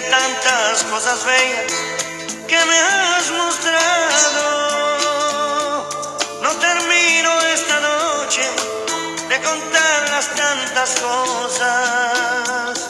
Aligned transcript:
tantas 0.00 0.82
cosas 0.84 1.24
bellas 1.24 1.72
que 2.48 2.64
me 2.64 2.78
has 2.80 3.30
mostrado, 3.30 4.40
no 6.42 6.50
termino 6.56 7.40
esta 7.52 7.80
noche 7.80 8.42
de 9.28 9.40
contar 9.40 10.10
las 10.10 10.28
tantas 10.34 10.90
cosas 11.00 12.80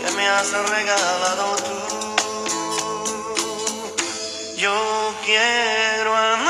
que 0.00 0.10
me 0.16 0.28
has 0.28 0.52
regalado 0.52 1.56
tú. 1.56 1.78
Yo 4.56 5.14
quiero 5.24 6.16
amarte 6.16 6.47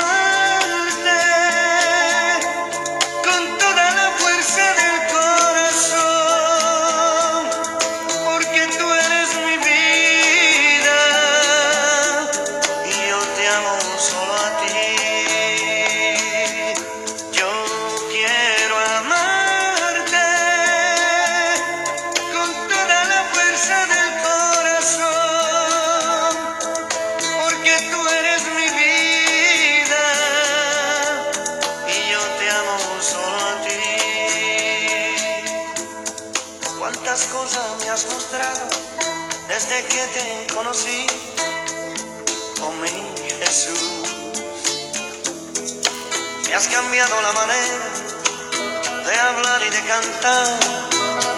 cantar, 50.00 50.59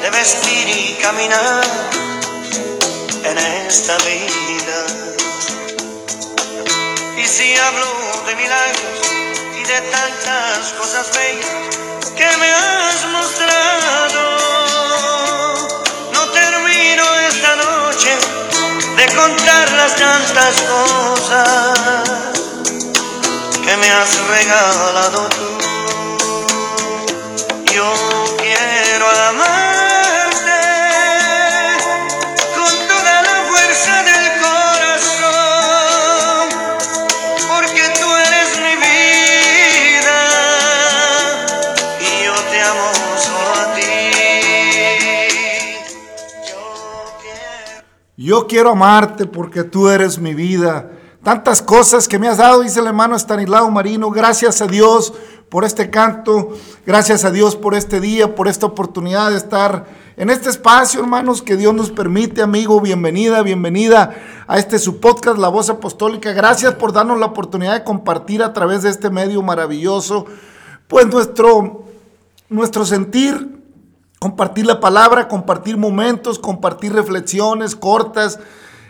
de 0.03 0.11
vestir 0.11 0.69
y 0.69 0.95
caminar 1.01 1.65
en 3.25 3.39
esta 3.39 3.97
vida. 3.99 4.79
Y 7.17 7.25
si 7.27 7.57
hablo 7.57 7.87
de 8.27 8.37
milagros 8.37 9.01
y 9.61 9.63
de 9.65 9.81
tantas 9.93 10.73
cosas 10.79 11.11
bellas 11.15 12.11
que 12.19 12.37
me 12.37 12.51
has 12.51 13.07
mostrado, 13.13 14.23
no 16.13 16.23
termino 16.31 17.05
esta 17.31 17.57
noche 17.57 18.13
de 18.97 19.07
contar 19.17 19.73
las 19.73 19.97
tantas 19.97 20.61
cosas 20.75 21.79
que 23.65 23.77
me 23.77 23.91
has 23.91 24.19
regalado 24.29 25.29
tú. 25.29 25.61
Yo 27.73 28.10
Yo 48.31 48.47
quiero 48.47 48.71
amarte 48.71 49.27
porque 49.27 49.65
tú 49.65 49.89
eres 49.89 50.21
mi 50.21 50.35
vida. 50.35 50.89
Tantas 51.25 51.61
cosas 51.61 52.07
que 52.07 52.17
me 52.17 52.29
has 52.29 52.37
dado, 52.39 52.61
dice 52.61 52.79
el 52.79 52.87
hermano 52.87 53.17
Estanislao 53.17 53.69
Marino. 53.73 54.09
Gracias 54.13 54.63
a 54.63 54.69
Dios 54.69 55.13
por 55.49 55.65
este 55.65 55.91
canto. 55.91 56.51
Gracias 56.87 57.25
a 57.25 57.33
Dios 57.33 57.57
por 57.57 57.75
este 57.75 57.99
día, 57.99 58.37
por 58.37 58.47
esta 58.47 58.67
oportunidad 58.67 59.31
de 59.31 59.37
estar 59.37 59.87
en 60.17 60.31
este 60.31 60.49
espacio, 60.49 61.01
hermanos, 61.01 61.43
que 61.43 61.57
Dios 61.57 61.75
nos 61.75 61.91
permite, 61.91 62.41
amigo. 62.41 62.81
Bienvenida, 62.81 63.43
bienvenida 63.43 64.15
a 64.47 64.59
este 64.59 64.79
su 64.79 65.01
podcast, 65.01 65.37
La 65.37 65.49
Voz 65.49 65.69
Apostólica. 65.69 66.31
Gracias 66.31 66.75
por 66.75 66.93
darnos 66.93 67.19
la 67.19 67.27
oportunidad 67.27 67.73
de 67.73 67.83
compartir 67.83 68.45
a 68.45 68.53
través 68.53 68.83
de 68.83 68.91
este 68.91 69.11
medio 69.11 69.43
maravilloso, 69.43 70.27
pues 70.87 71.05
nuestro, 71.09 71.83
nuestro 72.49 72.87
sentir, 72.87 73.60
compartir 74.21 74.67
la 74.67 74.81
palabra, 74.81 75.29
compartir 75.29 75.79
momentos, 75.79 76.39
compartir 76.39 76.93
reflexiones 76.93 77.75
cortas, 77.75 78.39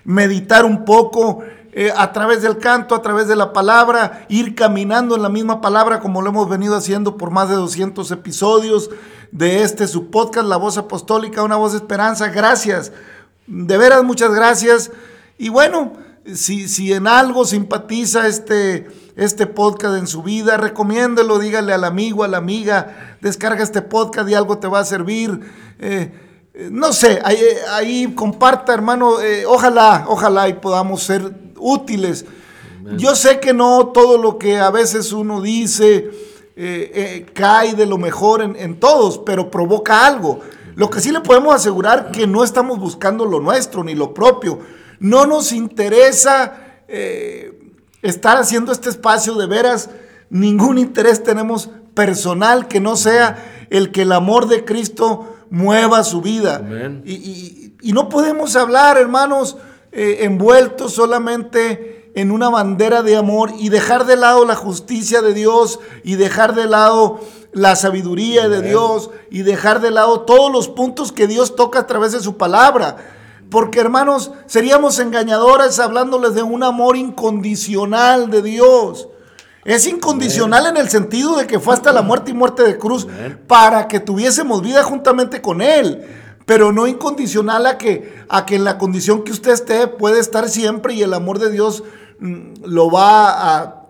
meditar 0.05 0.65
un 0.65 0.85
poco 0.85 1.45
eh, 1.73 1.93
a 1.97 2.13
través 2.13 2.43
del 2.43 2.59
canto, 2.59 2.97
a 2.97 3.01
través 3.01 3.29
de 3.29 3.37
la 3.37 3.53
palabra, 3.53 4.27
ir 4.29 4.57
caminando 4.57 5.15
en 5.15 5.23
la 5.23 5.29
misma 5.29 5.61
palabra 5.61 6.01
como 6.01 6.21
lo 6.21 6.31
hemos 6.31 6.49
venido 6.49 6.75
haciendo 6.75 7.17
por 7.17 7.31
más 7.31 7.49
de 7.49 7.55
200 7.55 8.11
episodios 8.11 8.91
de 9.31 9.63
este 9.63 9.87
su 9.87 10.11
podcast, 10.11 10.49
La 10.49 10.57
Voz 10.57 10.77
Apostólica, 10.77 11.45
una 11.45 11.55
voz 11.55 11.73
de 11.73 11.79
esperanza. 11.79 12.29
Gracias, 12.31 12.91
de 13.47 13.79
veras 13.79 14.03
muchas 14.03 14.35
gracias. 14.35 14.91
Y 15.39 15.49
bueno, 15.49 15.93
si, 16.35 16.67
si 16.67 16.93
en 16.93 17.07
algo 17.07 17.45
simpatiza 17.45 18.27
este, 18.27 18.89
este 19.17 19.47
podcast 19.47 19.99
en 19.99 20.07
su 20.07 20.23
vida, 20.23 20.57
recomiéndelo, 20.57 21.39
dígale 21.39 21.73
al 21.73 21.85
amigo, 21.85 22.25
a 22.25 22.29
la 22.29 22.39
amiga, 22.39 23.17
descarga 23.21 23.63
este 23.63 23.83
podcast 23.83 24.29
y 24.29 24.35
algo 24.35 24.59
te 24.59 24.69
va 24.69 24.81
a 24.81 24.85
servir. 24.85 25.41
Eh, 25.79 26.13
eh, 26.55 26.69
no 26.71 26.93
sé, 26.93 27.21
ahí, 27.25 27.39
ahí 27.71 28.15
comparta, 28.15 28.73
hermano, 28.75 29.21
eh, 29.21 29.45
ojalá, 29.47 30.05
ojalá 30.09 30.49
y 30.49 30.55
podamos 30.55 31.03
ser 31.03 31.35
útiles. 31.59 32.25
Yo 32.97 33.15
sé 33.15 33.41
que 33.41 33.53
no 33.53 33.89
todo 33.89 34.19
lo 34.19 34.39
que 34.39 34.59
a 34.59 34.71
veces 34.71 35.13
uno 35.13 35.43
dice 35.43 36.11
eh, 36.57 37.27
cae 37.35 37.75
de 37.75 37.87
lo 37.87 37.99
mejor 37.99 38.43
en, 38.43 38.57
en 38.57 38.81
todos, 38.81 39.19
pero 39.19 39.51
provoca 39.51 40.07
algo. 40.07 40.41
Lo 40.75 40.89
que 40.89 41.01
sí 41.01 41.13
le 41.13 41.21
podemos 41.21 41.55
asegurar 41.55 42.11
que 42.11 42.27
no 42.27 42.43
estamos 42.43 42.79
buscando 42.79 43.27
lo 43.27 43.39
nuestro 43.39 43.85
ni 43.85 43.95
lo 43.95 44.15
propio. 44.15 44.61
No 44.99 45.27
nos 45.27 45.53
interesa 45.53 46.83
eh, 46.89 47.60
estar 48.03 48.37
haciendo 48.39 48.73
este 48.73 48.89
espacio 48.89 49.35
de 49.35 49.47
veras. 49.47 49.91
Ningún 50.31 50.79
interés 50.79 51.23
tenemos 51.23 51.71
personal 51.95 52.69
que 52.69 52.81
no 52.81 52.97
sea 52.97 53.67
el 53.71 53.91
que 53.93 54.03
el 54.03 54.13
amor 54.13 54.49
de 54.49 54.65
Cristo 54.65 55.35
mueva 55.51 56.03
su 56.05 56.21
vida. 56.21 56.61
Y- 57.05 57.75
y 57.83 57.93
no 57.93 58.09
podemos 58.09 58.57
hablar, 58.57 58.99
hermanos, 58.99 59.57
eh, 59.93 60.19
envueltos 60.21 60.93
solamente 60.93 62.13
en 62.15 62.31
una 62.31 62.49
bandera 62.51 63.03
de 63.03 63.17
amor 63.17 63.53
y 63.59 63.69
dejar 63.71 64.05
de 64.07 64.17
lado 64.17 64.45
la 64.45 64.55
justicia 64.55 65.23
de 65.23 65.33
Dios 65.35 65.79
y 66.05 66.17
dejar 66.17 66.55
de 66.55 66.67
lado 66.67 67.21
la 67.53 67.75
sabiduría 67.75 68.49
de 68.49 68.63
Dios 68.63 69.11
y 69.31 69.43
dejar 69.43 69.81
de 69.81 69.91
lado 69.91 70.21
todos 70.21 70.53
los 70.53 70.69
puntos 70.69 71.11
que 71.13 71.27
Dios 71.27 71.57
toca 71.57 71.81
a 71.81 71.87
través 71.87 72.13
de 72.13 72.21
su 72.21 72.37
palabra. 72.37 72.97
Porque 73.51 73.81
hermanos, 73.81 74.31
seríamos 74.47 74.99
engañadores 74.99 75.79
hablándoles 75.79 76.35
de 76.35 76.43
un 76.43 76.63
amor 76.63 76.97
incondicional 76.97 78.31
de 78.31 78.43
Dios. 78.43 79.09
Es 79.65 79.87
incondicional 79.87 80.67
en 80.67 80.77
el 80.77 80.89
sentido 80.89 81.37
de 81.37 81.47
que 81.47 81.61
fue 81.61 81.75
hasta 81.75 81.93
la 81.93 82.03
muerte 82.03 82.31
y 82.31 82.35
muerte 82.35 82.63
de 82.63 82.79
cruz 82.79 83.07
para 83.47 83.89
que 83.89 84.01
tuviésemos 84.01 84.63
vida 84.63 84.83
juntamente 84.83 85.43
con 85.43 85.61
Él. 85.61 86.07
Pero 86.47 86.73
no 86.73 86.87
incondicional 86.87 87.67
a 87.67 87.77
que, 87.77 88.25
a 88.29 88.47
que 88.47 88.57
en 88.57 88.65
la 88.65 88.79
condición 88.79 89.23
que 89.23 89.33
usted 89.33 89.53
esté 89.53 89.87
puede 89.87 90.19
estar 90.19 90.49
siempre 90.49 90.95
y 90.95 91.03
el 91.03 91.13
amor 91.13 91.39
de 91.39 91.51
Dios 91.51 91.85
mm, 92.19 92.65
lo 92.65 92.91
va 92.91 93.59
a, 93.59 93.87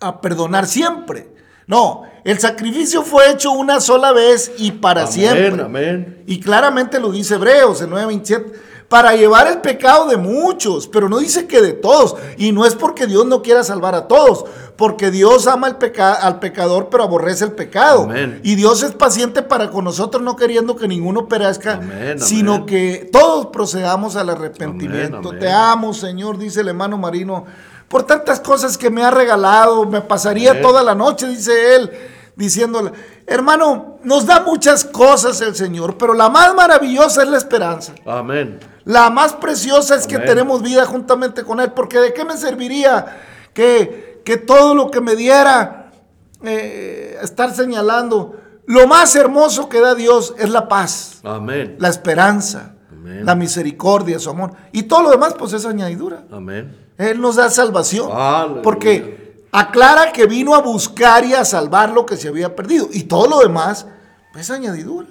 a 0.00 0.20
perdonar 0.20 0.66
siempre. 0.66 1.34
No, 1.66 2.02
el 2.24 2.38
sacrificio 2.38 3.02
fue 3.02 3.30
hecho 3.30 3.52
una 3.52 3.80
sola 3.80 4.12
vez 4.12 4.52
y 4.58 4.72
para 4.72 5.02
Amén, 5.02 5.12
siempre. 5.12 5.62
amén. 5.62 6.22
Y 6.26 6.40
claramente 6.40 6.98
lo 7.00 7.10
dice 7.10 7.34
Hebreos 7.34 7.80
en 7.82 7.90
9:27, 7.90 8.52
para 8.94 9.16
llevar 9.16 9.48
el 9.48 9.58
pecado 9.60 10.06
de 10.06 10.16
muchos, 10.16 10.86
pero 10.86 11.08
no 11.08 11.18
dice 11.18 11.48
que 11.48 11.60
de 11.60 11.72
todos. 11.72 12.14
Y 12.36 12.52
no 12.52 12.64
es 12.64 12.76
porque 12.76 13.08
Dios 13.08 13.26
no 13.26 13.42
quiera 13.42 13.64
salvar 13.64 13.96
a 13.96 14.06
todos, 14.06 14.44
porque 14.76 15.10
Dios 15.10 15.48
ama 15.48 15.66
al, 15.66 15.78
peca- 15.78 16.14
al 16.14 16.38
pecador, 16.38 16.90
pero 16.92 17.02
aborrece 17.02 17.44
el 17.44 17.50
pecado. 17.50 18.04
Amén. 18.04 18.38
Y 18.44 18.54
Dios 18.54 18.84
es 18.84 18.92
paciente 18.92 19.42
para 19.42 19.68
con 19.72 19.82
nosotros, 19.84 20.22
no 20.22 20.36
queriendo 20.36 20.76
que 20.76 20.86
ninguno 20.86 21.26
perezca, 21.26 21.72
Amén, 21.74 22.20
sino 22.20 22.54
amén. 22.54 22.66
que 22.66 23.08
todos 23.10 23.46
procedamos 23.46 24.14
al 24.14 24.30
arrepentimiento. 24.30 25.30
Te 25.40 25.50
amo, 25.50 25.92
Señor, 25.92 26.38
dice 26.38 26.60
el 26.60 26.68
hermano 26.68 26.96
Marino, 26.96 27.46
por 27.88 28.04
tantas 28.04 28.38
cosas 28.38 28.78
que 28.78 28.90
me 28.90 29.02
ha 29.02 29.10
regalado, 29.10 29.86
me 29.86 30.02
pasaría 30.02 30.62
toda 30.62 30.84
la 30.84 30.94
noche, 30.94 31.26
dice 31.26 31.74
él, 31.74 31.90
diciéndole, 32.36 32.92
hermano, 33.26 33.98
nos 34.02 34.26
da 34.26 34.40
muchas 34.40 34.84
cosas 34.84 35.40
el 35.40 35.54
Señor, 35.54 35.96
pero 35.96 36.14
la 36.14 36.28
más 36.28 36.54
maravillosa 36.54 37.22
es 37.22 37.28
la 37.28 37.38
esperanza. 37.38 37.94
Amén. 38.06 38.60
La 38.84 39.08
más 39.10 39.32
preciosa 39.34 39.94
es 39.96 40.06
que 40.06 40.18
tenemos 40.18 40.62
vida 40.62 40.84
juntamente 40.84 41.42
con 41.42 41.60
Él, 41.60 41.72
porque 41.72 41.98
de 41.98 42.12
qué 42.12 42.24
me 42.24 42.36
serviría 42.36 43.18
que, 43.54 44.20
que 44.24 44.36
todo 44.36 44.74
lo 44.74 44.90
que 44.90 45.00
me 45.00 45.16
diera 45.16 45.90
eh, 46.42 47.18
estar 47.22 47.54
señalando. 47.54 48.36
Lo 48.66 48.86
más 48.86 49.14
hermoso 49.16 49.68
que 49.68 49.80
da 49.80 49.94
Dios 49.94 50.34
es 50.38 50.50
la 50.50 50.68
paz, 50.68 51.20
Amén. 51.22 51.76
la 51.78 51.88
esperanza, 51.88 52.74
Amén. 52.90 53.24
la 53.24 53.34
misericordia, 53.34 54.18
su 54.18 54.30
amor. 54.30 54.52
Y 54.72 54.84
todo 54.84 55.02
lo 55.02 55.10
demás, 55.10 55.34
pues 55.38 55.52
es 55.52 55.66
añadidura. 55.66 56.24
Amén. 56.30 56.74
Él 56.96 57.20
nos 57.20 57.36
da 57.36 57.50
salvación. 57.50 58.10
Aleluya. 58.12 58.62
Porque 58.62 59.23
aclara 59.54 60.10
que 60.10 60.26
vino 60.26 60.56
a 60.56 60.60
buscar 60.60 61.24
y 61.24 61.32
a 61.32 61.44
salvar 61.44 61.90
lo 61.90 62.04
que 62.04 62.16
se 62.16 62.26
había 62.26 62.56
perdido. 62.56 62.88
Y 62.90 63.04
todo 63.04 63.28
lo 63.28 63.38
demás 63.38 63.86
es 64.34 64.50
añadidura. 64.50 65.06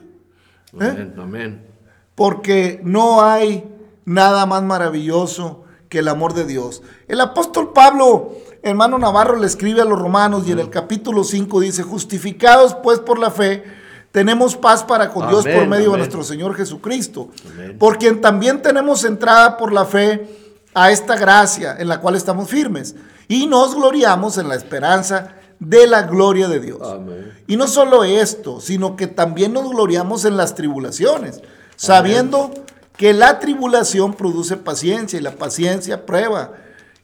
¿Eh? 0.73 0.79
Amén. 0.81 1.15
Amén. 1.17 1.67
Porque 2.13 2.81
no 2.83 3.23
hay 3.23 3.63
nada 4.03 4.45
más 4.45 4.61
maravilloso 4.61 5.63
que 5.87 5.99
el 5.99 6.09
amor 6.09 6.33
de 6.33 6.43
Dios. 6.43 6.83
El 7.07 7.21
apóstol 7.21 7.71
Pablo, 7.71 8.33
hermano 8.63 8.99
Navarro, 8.99 9.37
le 9.37 9.47
escribe 9.47 9.81
a 9.81 9.85
los 9.85 9.97
romanos 9.97 10.43
y 10.45 10.51
en 10.51 10.59
el 10.59 10.69
capítulo 10.69 11.23
5 11.23 11.61
dice, 11.61 11.83
justificados 11.83 12.75
pues 12.83 12.99
por 12.99 13.19
la 13.19 13.31
fe, 13.31 13.63
tenemos 14.11 14.57
paz 14.57 14.83
para 14.83 15.09
con 15.09 15.29
Dios 15.29 15.45
por 15.45 15.53
Amén, 15.53 15.69
medio 15.69 15.91
de 15.91 15.99
nuestro 15.99 16.21
Señor 16.21 16.53
Jesucristo. 16.55 17.29
Amén. 17.53 17.77
Por 17.79 17.97
quien 17.97 18.19
también 18.19 18.61
tenemos 18.61 19.05
entrada 19.05 19.55
por 19.55 19.71
la 19.71 19.85
fe 19.85 20.27
a 20.73 20.91
esta 20.91 21.15
gracia 21.15 21.77
en 21.79 21.87
la 21.87 22.01
cual 22.01 22.15
estamos 22.15 22.49
firmes. 22.49 22.93
Y 23.27 23.47
nos 23.47 23.75
gloriamos 23.75 24.37
en 24.37 24.49
la 24.49 24.55
esperanza 24.55 25.35
de 25.59 25.87
la 25.87 26.03
gloria 26.03 26.47
de 26.47 26.59
Dios. 26.59 26.81
Amén. 26.81 27.31
Y 27.47 27.55
no 27.55 27.67
solo 27.67 28.03
esto, 28.03 28.59
sino 28.59 28.95
que 28.95 29.07
también 29.07 29.53
nos 29.53 29.69
gloriamos 29.69 30.25
en 30.25 30.37
las 30.37 30.55
tribulaciones, 30.55 31.41
sabiendo 31.75 32.51
que 32.97 33.13
la 33.13 33.39
tribulación 33.39 34.13
produce 34.13 34.57
paciencia 34.57 35.19
y 35.19 35.21
la 35.21 35.35
paciencia 35.35 36.05
prueba 36.05 36.51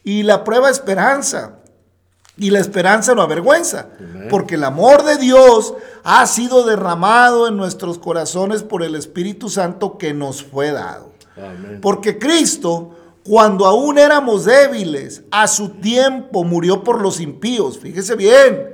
y 0.03 0.23
la 0.23 0.43
prueba 0.43 0.69
esperanza. 0.69 1.55
Y 2.37 2.51
la 2.51 2.59
esperanza 2.59 3.13
no 3.15 3.21
avergüenza, 3.21 3.87
porque 4.29 4.55
el 4.55 4.63
amor 4.63 5.03
de 5.03 5.17
Dios 5.17 5.73
ha 6.05 6.25
sido 6.25 6.63
derramado 6.63 7.49
en 7.49 7.57
nuestros 7.57 7.99
corazones 7.99 8.63
por 8.63 8.81
el 8.81 8.95
Espíritu 8.95 9.49
Santo 9.49 9.97
que 9.97 10.13
nos 10.13 10.41
fue 10.41 10.71
dado. 10.71 11.11
Porque 11.81 12.17
Cristo, 12.17 12.91
cuando 13.29 13.67
aún 13.67 13.99
éramos 13.99 14.45
débiles, 14.45 15.21
a 15.29 15.47
su 15.47 15.69
tiempo 15.69 16.43
murió 16.43 16.83
por 16.83 16.99
los 16.99 17.19
impíos. 17.19 17.77
Fíjese 17.77 18.15
bien, 18.15 18.73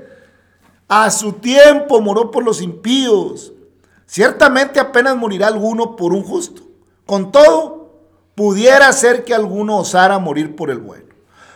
a 0.87 1.11
su 1.11 1.33
tiempo 1.33 1.99
murió 1.99 2.31
por 2.31 2.45
los 2.45 2.61
impíos. 2.61 3.51
Ciertamente 4.05 4.79
apenas 4.79 5.17
morirá 5.17 5.47
alguno 5.47 5.97
por 5.97 6.13
un 6.13 6.23
justo. 6.23 6.61
Con 7.05 7.33
todo, 7.33 7.99
pudiera 8.33 8.93
ser 8.93 9.25
que 9.25 9.35
alguno 9.35 9.79
osara 9.79 10.19
morir 10.19 10.55
por 10.55 10.69
el 10.69 10.77
bueno. 10.77 11.13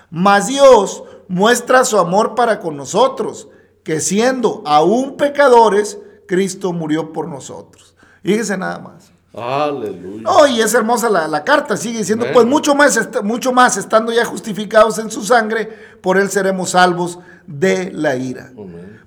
Mas 0.10 0.48
Dios 0.48 1.06
muestra 1.30 1.86
su 1.86 2.00
amor 2.00 2.36
para 2.36 2.60
con 2.60 2.76
nosotros, 2.76 3.48
que 3.86 4.02
siendo 4.02 4.62
aún 4.66 5.16
pecadores, 5.16 6.00
Cristo 6.28 6.74
murió 6.74 7.14
por 7.14 7.30
nosotros. 7.30 7.96
Fíjese 8.24 8.58
nada 8.58 8.80
más. 8.80 9.14
Aleluya. 9.42 10.22
No, 10.22 10.48
y 10.48 10.62
es 10.62 10.74
hermosa 10.74 11.10
la, 11.10 11.28
la 11.28 11.44
carta, 11.44 11.78
sigue 11.78 12.00
diciendo, 12.00 12.26
pues 12.34 12.46
mucho 12.46 12.76
más, 12.76 13.10
mucho 13.24 13.52
más, 13.52 13.78
estando 13.78 14.12
ya 14.12 14.26
justificados 14.26 15.00
en 15.00 15.10
su 15.12 15.24
sangre, 15.24 15.70
por 16.02 16.18
él 16.18 16.30
seremos 16.30 16.72
salvos 16.72 17.20
de 17.48 17.92
la 17.92 18.16
ira. 18.16 18.52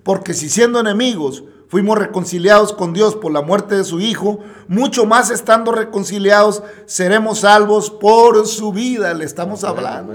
Porque 0.03 0.35
si 0.35 0.49
siendo 0.49 0.81
enemigos 0.81 1.45
fuimos 1.69 1.97
reconciliados 1.97 2.73
con 2.75 2.93
Dios 2.93 3.15
por 3.17 3.33
la 3.33 3.41
muerte 3.41 3.77
de 3.77 3.85
su 3.85 4.01
Hijo, 4.01 4.41
mucho 4.69 5.07
más 5.07 5.31
estando 5.31 5.73
reconciliados 5.73 6.63
seremos 6.87 7.41
salvos 7.41 7.91
por 7.91 8.47
su 8.47 8.73
vida. 8.73 9.15
Le 9.15 9.25
estamos 9.25 9.65
hablando. 9.65 10.13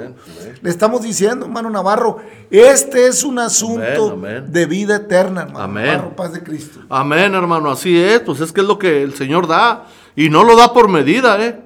Le 0.61 0.69
estamos 0.69 1.01
diciendo, 1.01 1.45
hermano 1.45 1.69
Navarro, 1.69 2.17
este 2.51 3.07
es 3.07 3.23
un 3.23 3.39
asunto 3.39 4.19
de 4.47 4.65
vida 4.65 4.97
eterna, 4.97 5.43
hermano 5.43 5.59
Amén. 5.61 5.85
Navarro, 5.85 6.15
paz 6.15 6.33
de 6.33 6.43
Cristo. 6.43 6.81
Amén, 6.89 7.33
hermano, 7.33 7.71
así 7.71 7.97
es, 7.97 8.19
pues 8.19 8.41
es 8.41 8.51
que 8.51 8.61
es 8.61 8.67
lo 8.67 8.77
que 8.77 9.01
el 9.01 9.15
Señor 9.15 9.47
da 9.47 9.87
y 10.17 10.29
no 10.29 10.43
lo 10.43 10.57
da 10.57 10.73
por 10.73 10.89
medida, 10.89 11.41
¿eh? 11.41 11.61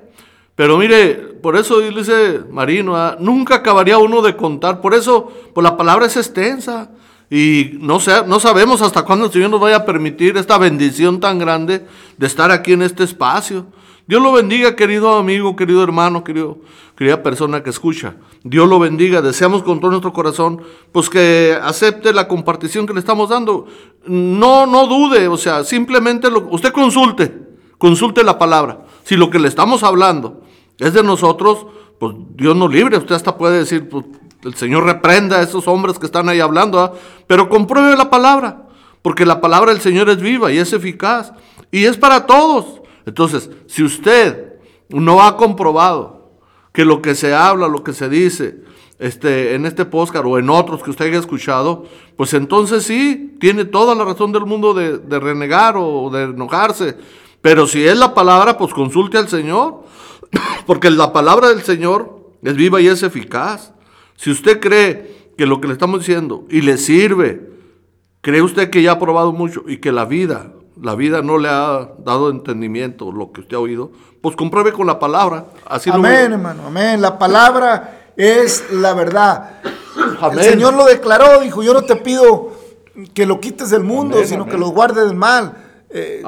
Pero 0.56 0.78
mire, 0.78 1.16
por 1.42 1.56
eso 1.56 1.80
dice 1.80 2.42
Marino, 2.52 2.96
¿ah? 2.96 3.16
nunca 3.20 3.56
acabaría 3.56 3.98
uno 3.98 4.22
de 4.22 4.36
contar, 4.36 4.82
por 4.82 4.94
eso, 4.94 5.32
pues 5.56 5.64
la 5.64 5.78
palabra 5.78 6.06
es 6.06 6.18
extensa 6.18 6.92
y 7.30 7.78
no, 7.80 8.02
sé, 8.02 8.12
no 8.28 8.42
sabemos 8.42 8.82
hasta 8.82 9.04
cuándo 9.04 9.26
el 9.26 9.32
Señor 9.32 9.50
nos 9.50 9.62
vaya 9.62 9.78
a 9.78 9.86
permitir 9.86 10.36
esta 10.36 10.58
bendición 10.58 11.22
tan 11.22 11.40
grande 11.40 11.88
de 12.18 12.28
estar 12.28 12.52
aquí 12.52 12.74
en 12.74 12.82
este 12.82 13.06
espacio. 13.06 13.68
Dios 14.06 14.22
lo 14.22 14.34
bendiga, 14.34 14.76
querido 14.76 15.14
amigo, 15.14 15.56
querido 15.56 15.82
hermano, 15.82 16.22
querido, 16.26 16.58
querida 16.98 17.24
persona 17.24 17.64
que 17.64 17.70
escucha. 17.70 18.16
Dios 18.44 18.68
lo 18.68 18.78
bendiga. 18.78 19.22
Deseamos 19.22 19.64
con 19.64 19.80
todo 19.80 19.92
nuestro 19.92 20.12
corazón, 20.12 20.62
pues 20.92 21.10
que 21.10 21.58
acepte 21.62 22.12
la 22.12 22.28
compartición 22.28 22.86
que 22.86 22.94
le 22.94 23.00
estamos 23.00 23.30
dando. 23.30 23.68
No, 24.06 24.66
no 24.66 24.88
dude, 24.88 25.30
o 25.30 25.38
sea, 25.38 25.64
simplemente 25.64 26.30
lo, 26.30 26.50
usted 26.50 26.74
consulte, 26.74 27.51
consulte 27.82 28.24
la 28.24 28.38
palabra. 28.38 28.86
Si 29.04 29.18
lo 29.18 29.32
que 29.32 29.40
le 29.40 29.48
estamos 29.48 29.82
hablando 29.82 30.42
es 30.78 30.94
de 30.94 31.02
nosotros, 31.02 31.66
pues 32.00 32.14
Dios 32.36 32.56
nos 32.56 32.72
libre. 32.72 32.96
Usted 32.96 33.16
hasta 33.16 33.36
puede 33.36 33.58
decir, 33.58 33.90
pues, 33.90 34.06
el 34.44 34.54
Señor 34.54 34.86
reprenda 34.86 35.40
a 35.40 35.42
esos 35.42 35.68
hombres 35.68 35.98
que 35.98 36.06
están 36.06 36.30
ahí 36.30 36.40
hablando, 36.40 36.80
¿ah? 36.80 36.94
pero 37.26 37.50
compruebe 37.50 37.98
la 37.98 38.12
palabra, 38.12 38.68
porque 39.02 39.26
la 39.26 39.42
palabra 39.42 39.72
del 39.72 39.82
Señor 39.82 40.12
es 40.12 40.22
viva 40.22 40.52
y 40.52 40.60
es 40.60 40.74
eficaz 40.74 41.34
y 41.72 41.86
es 41.86 41.98
para 41.98 42.28
todos. 42.28 42.84
Entonces, 43.08 43.50
si 43.66 43.82
usted 43.82 44.60
no 44.90 45.24
ha 45.24 45.36
comprobado 45.36 46.34
que 46.74 46.86
lo 46.86 47.02
que 47.02 47.16
se 47.16 47.34
habla, 47.34 47.68
lo 47.68 47.84
que 47.84 47.94
se 47.94 48.10
dice, 48.10 48.62
este, 49.00 49.56
en 49.56 49.66
este 49.66 49.86
podcast 49.86 50.26
o 50.28 50.38
en 50.38 50.52
otros 50.52 50.84
que 50.84 50.92
usted 50.92 51.06
haya 51.06 51.18
escuchado, 51.18 51.86
pues 52.16 52.36
entonces 52.36 52.84
sí, 52.84 53.38
tiene 53.40 53.66
toda 53.66 53.96
la 53.96 54.06
razón 54.06 54.32
del 54.32 54.46
mundo 54.46 54.76
de, 54.76 55.00
de 55.00 55.20
renegar 55.20 55.78
o 55.78 56.12
de 56.12 56.26
enojarse. 56.26 56.96
Pero 57.42 57.68
si 57.68 57.86
es 57.86 57.98
la 57.98 58.14
palabra, 58.14 58.58
pues 58.58 58.74
consulte 58.74 59.18
al 59.18 59.28
Señor, 59.28 59.84
porque 60.66 60.90
la 60.92 61.12
palabra 61.12 61.50
del 61.50 61.64
Señor 61.64 62.22
es 62.44 62.56
viva 62.56 62.82
y 62.82 62.88
es 62.88 63.04
eficaz. 63.04 63.74
Si 64.16 64.32
usted 64.32 64.60
cree 64.60 65.32
que 65.38 65.46
lo 65.46 65.60
que 65.60 65.68
le 65.68 65.74
estamos 65.74 66.00
diciendo 66.00 66.46
y 66.50 66.62
le 66.62 66.78
sirve, 66.78 67.50
cree 68.22 68.42
usted 68.42 68.70
que 68.70 68.84
ya 68.84 68.94
ha 68.94 69.00
probado 69.00 69.32
mucho 69.32 69.64
y 69.68 69.78
que 69.78 69.92
la 69.92 70.06
vida, 70.06 70.52
la 70.80 70.96
vida 70.96 71.22
no 71.22 71.38
le 71.38 71.50
ha 71.50 71.90
dado 72.00 72.30
entendimiento 72.30 73.12
lo 73.12 73.32
que 73.32 73.42
usted 73.42 73.58
ha 73.58 73.60
oído, 73.60 73.92
pues 74.22 74.36
compruebe 74.36 74.72
con 74.72 74.86
la 74.86 75.00
palabra. 75.00 75.46
Así 75.66 75.90
lo 75.90 75.96
Amén, 75.96 76.34
hermano, 76.34 76.68
amén. 76.68 77.02
La 77.02 77.18
palabra 77.18 78.12
es 78.16 78.72
la 78.72 78.94
verdad. 78.94 79.62
Amén. 80.20 80.40
El 80.40 80.46
Señor 80.46 80.76
lo 80.76 80.86
declaró, 80.86 81.40
dijo, 81.42 81.64
yo 81.64 81.74
no 81.74 81.84
te 81.84 81.96
pido 81.96 82.52
que 83.16 83.26
lo 83.26 83.40
quites 83.40 83.72
del 83.72 83.84
mundo, 83.84 84.18
Amén, 84.18 84.28
sino 84.28 84.44
amén. 84.44 84.54
que 84.54 84.60
los 84.60 84.72
guardes 84.72 85.08
del 85.08 85.16
mal. 85.16 85.71
Eh, 85.94 86.24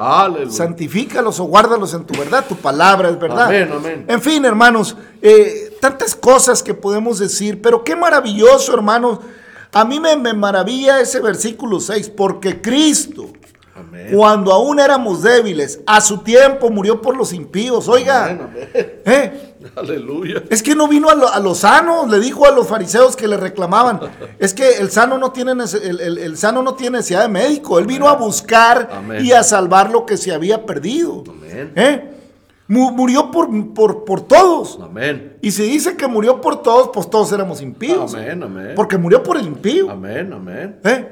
santifícalos 0.50 1.40
o 1.40 1.44
guárdalos 1.44 1.94
en 1.94 2.04
tu 2.04 2.18
verdad, 2.18 2.44
tu 2.46 2.54
palabra 2.56 3.08
es 3.08 3.18
verdad. 3.18 3.46
Amén, 3.46 3.70
amén. 3.74 4.04
En 4.08 4.20
fin, 4.20 4.44
hermanos, 4.44 4.94
eh, 5.22 5.76
tantas 5.80 6.14
cosas 6.14 6.62
que 6.62 6.74
podemos 6.74 7.18
decir, 7.18 7.62
pero 7.62 7.82
qué 7.82 7.96
maravilloso, 7.96 8.74
hermanos. 8.74 9.20
A 9.72 9.84
mí 9.84 9.98
me, 9.98 10.16
me 10.16 10.34
maravilla 10.34 11.00
ese 11.00 11.18
versículo 11.20 11.80
6, 11.80 12.10
porque 12.10 12.60
Cristo, 12.60 13.30
Amén. 13.76 14.08
cuando 14.14 14.52
aún 14.52 14.78
éramos 14.80 15.22
débiles, 15.22 15.80
a 15.86 16.00
su 16.00 16.18
tiempo 16.18 16.70
murió 16.70 17.00
por 17.02 17.16
los 17.16 17.32
impíos. 17.32 17.88
Oiga, 17.88 18.24
Amén, 18.26 18.40
amén. 18.42 18.68
¿eh? 19.04 19.54
Aleluya. 19.76 20.42
Es 20.50 20.62
que 20.62 20.74
no 20.74 20.86
vino 20.88 21.08
a, 21.08 21.14
lo- 21.14 21.28
a 21.32 21.40
los 21.40 21.58
sanos, 21.58 22.08
le 22.08 22.20
dijo 22.20 22.46
a 22.46 22.50
los 22.50 22.68
fariseos 22.68 23.16
que 23.16 23.26
le 23.26 23.36
reclamaban. 23.36 23.98
Es 24.38 24.52
que 24.54 24.76
el 24.78 24.90
sano 24.90 25.18
no 25.18 25.32
tiene, 25.32 25.52
el, 25.52 26.00
el- 26.00 26.18
el 26.18 26.36
sano 26.36 26.62
no 26.62 26.74
tiene 26.74 26.98
necesidad 26.98 27.22
de 27.22 27.28
médico. 27.28 27.78
Él 27.78 27.86
vino 27.86 28.08
a 28.08 28.14
buscar 28.14 28.88
y 29.20 29.32
a 29.32 29.42
salvar 29.42 29.90
lo 29.90 30.04
que 30.06 30.16
se 30.16 30.32
había 30.32 30.64
perdido. 30.66 31.24
¿Eh? 31.74 32.10
Mu- 32.68 32.92
Murió 32.92 33.30
por, 33.30 33.74
por, 33.74 34.04
por 34.04 34.20
todos. 34.22 34.78
Amén. 34.82 35.36
Y 35.42 35.50
si 35.50 35.62
dice 35.64 35.96
que 35.96 36.06
murió 36.06 36.40
por 36.40 36.62
todos, 36.62 36.90
pues 36.92 37.08
todos 37.10 37.32
éramos 37.32 37.60
impíos. 37.60 38.14
Amén, 38.14 38.42
amén. 38.42 38.72
Porque 38.76 38.96
murió 38.98 39.22
por 39.22 39.36
el 39.36 39.46
impío. 39.46 39.90
Amén, 39.90 40.32
amén. 40.32 40.78
¿Eh? 40.84 41.08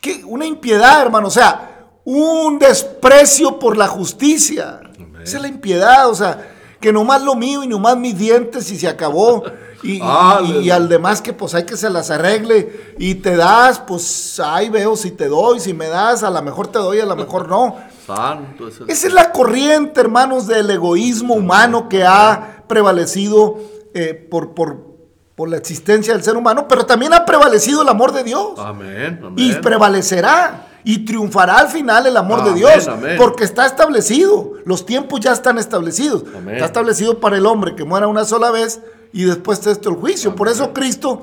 ¿Qué? 0.00 0.22
Una 0.26 0.44
impiedad, 0.44 1.02
hermano. 1.02 1.28
O 1.28 1.30
sea, 1.30 1.71
un 2.04 2.58
desprecio 2.58 3.58
por 3.58 3.76
la 3.76 3.86
justicia. 3.88 4.80
Esa 5.22 5.36
es 5.36 5.42
la 5.42 5.48
impiedad. 5.48 6.08
O 6.08 6.14
sea, 6.14 6.50
que 6.80 6.92
nomás 6.92 7.22
lo 7.22 7.34
mío 7.34 7.62
y 7.62 7.68
nomás 7.68 7.96
mis 7.96 8.16
dientes 8.18 8.70
y 8.70 8.78
se 8.78 8.88
acabó. 8.88 9.44
Y, 9.84 9.96
y- 9.96 10.00
Aleluya. 10.00 10.60
y 10.60 10.70
al 10.70 10.88
demás 10.88 11.20
que 11.20 11.32
pues 11.32 11.54
hay 11.56 11.64
que 11.66 11.76
se 11.76 11.90
las 11.90 12.12
arregle. 12.12 12.94
Y 13.00 13.16
te 13.16 13.34
das, 13.34 13.80
pues 13.80 14.38
ahí 14.38 14.68
veo 14.70 14.94
si 14.94 15.10
te 15.10 15.26
doy. 15.26 15.58
Si 15.58 15.74
me 15.74 15.88
das, 15.88 16.22
a 16.22 16.30
lo 16.30 16.40
mejor 16.40 16.68
te 16.68 16.78
doy, 16.78 17.00
a 17.00 17.04
lo 17.04 17.16
mejor 17.16 17.48
no. 17.48 17.78
Santo 18.06 18.68
Esa 18.68 18.84
es 19.08 19.12
la 19.12 19.32
corriente, 19.32 20.00
hermanos, 20.00 20.46
del 20.46 20.70
egoísmo 20.70 21.34
humano 21.34 21.88
que 21.88 22.04
ha 22.04 22.62
prevalecido 22.68 23.58
eh, 23.92 24.14
por, 24.14 24.54
por, 24.54 24.86
por 25.34 25.48
la 25.48 25.56
existencia 25.56 26.12
del 26.14 26.22
ser 26.22 26.36
humano, 26.36 26.68
pero 26.68 26.86
también 26.86 27.12
ha 27.12 27.24
prevalecido 27.24 27.82
el 27.82 27.88
amor 27.88 28.12
de 28.12 28.22
Dios. 28.22 28.52
Amén, 28.58 29.18
amén. 29.20 29.34
Y 29.36 29.52
prevalecerá 29.54 30.68
y 30.84 31.04
triunfará 31.04 31.58
al 31.58 31.68
final 31.68 32.06
el 32.06 32.16
amor 32.16 32.44
de 32.44 32.54
Dios, 32.54 32.88
amén. 32.88 33.16
porque 33.16 33.44
está 33.44 33.66
establecido. 33.66 34.54
Los 34.64 34.84
tiempos 34.84 35.20
ya 35.20 35.32
están 35.32 35.58
establecidos. 35.58 36.24
Amén. 36.36 36.54
Está 36.54 36.66
establecido 36.66 37.20
para 37.20 37.36
el 37.36 37.46
hombre 37.46 37.74
que 37.74 37.84
muera 37.84 38.08
una 38.08 38.24
sola 38.24 38.50
vez 38.50 38.80
y 39.12 39.24
después 39.24 39.62
de 39.62 39.72
esto 39.72 39.90
el 39.90 39.96
juicio. 39.96 40.34
Por 40.34 40.48
eso 40.48 40.72
Cristo 40.72 41.22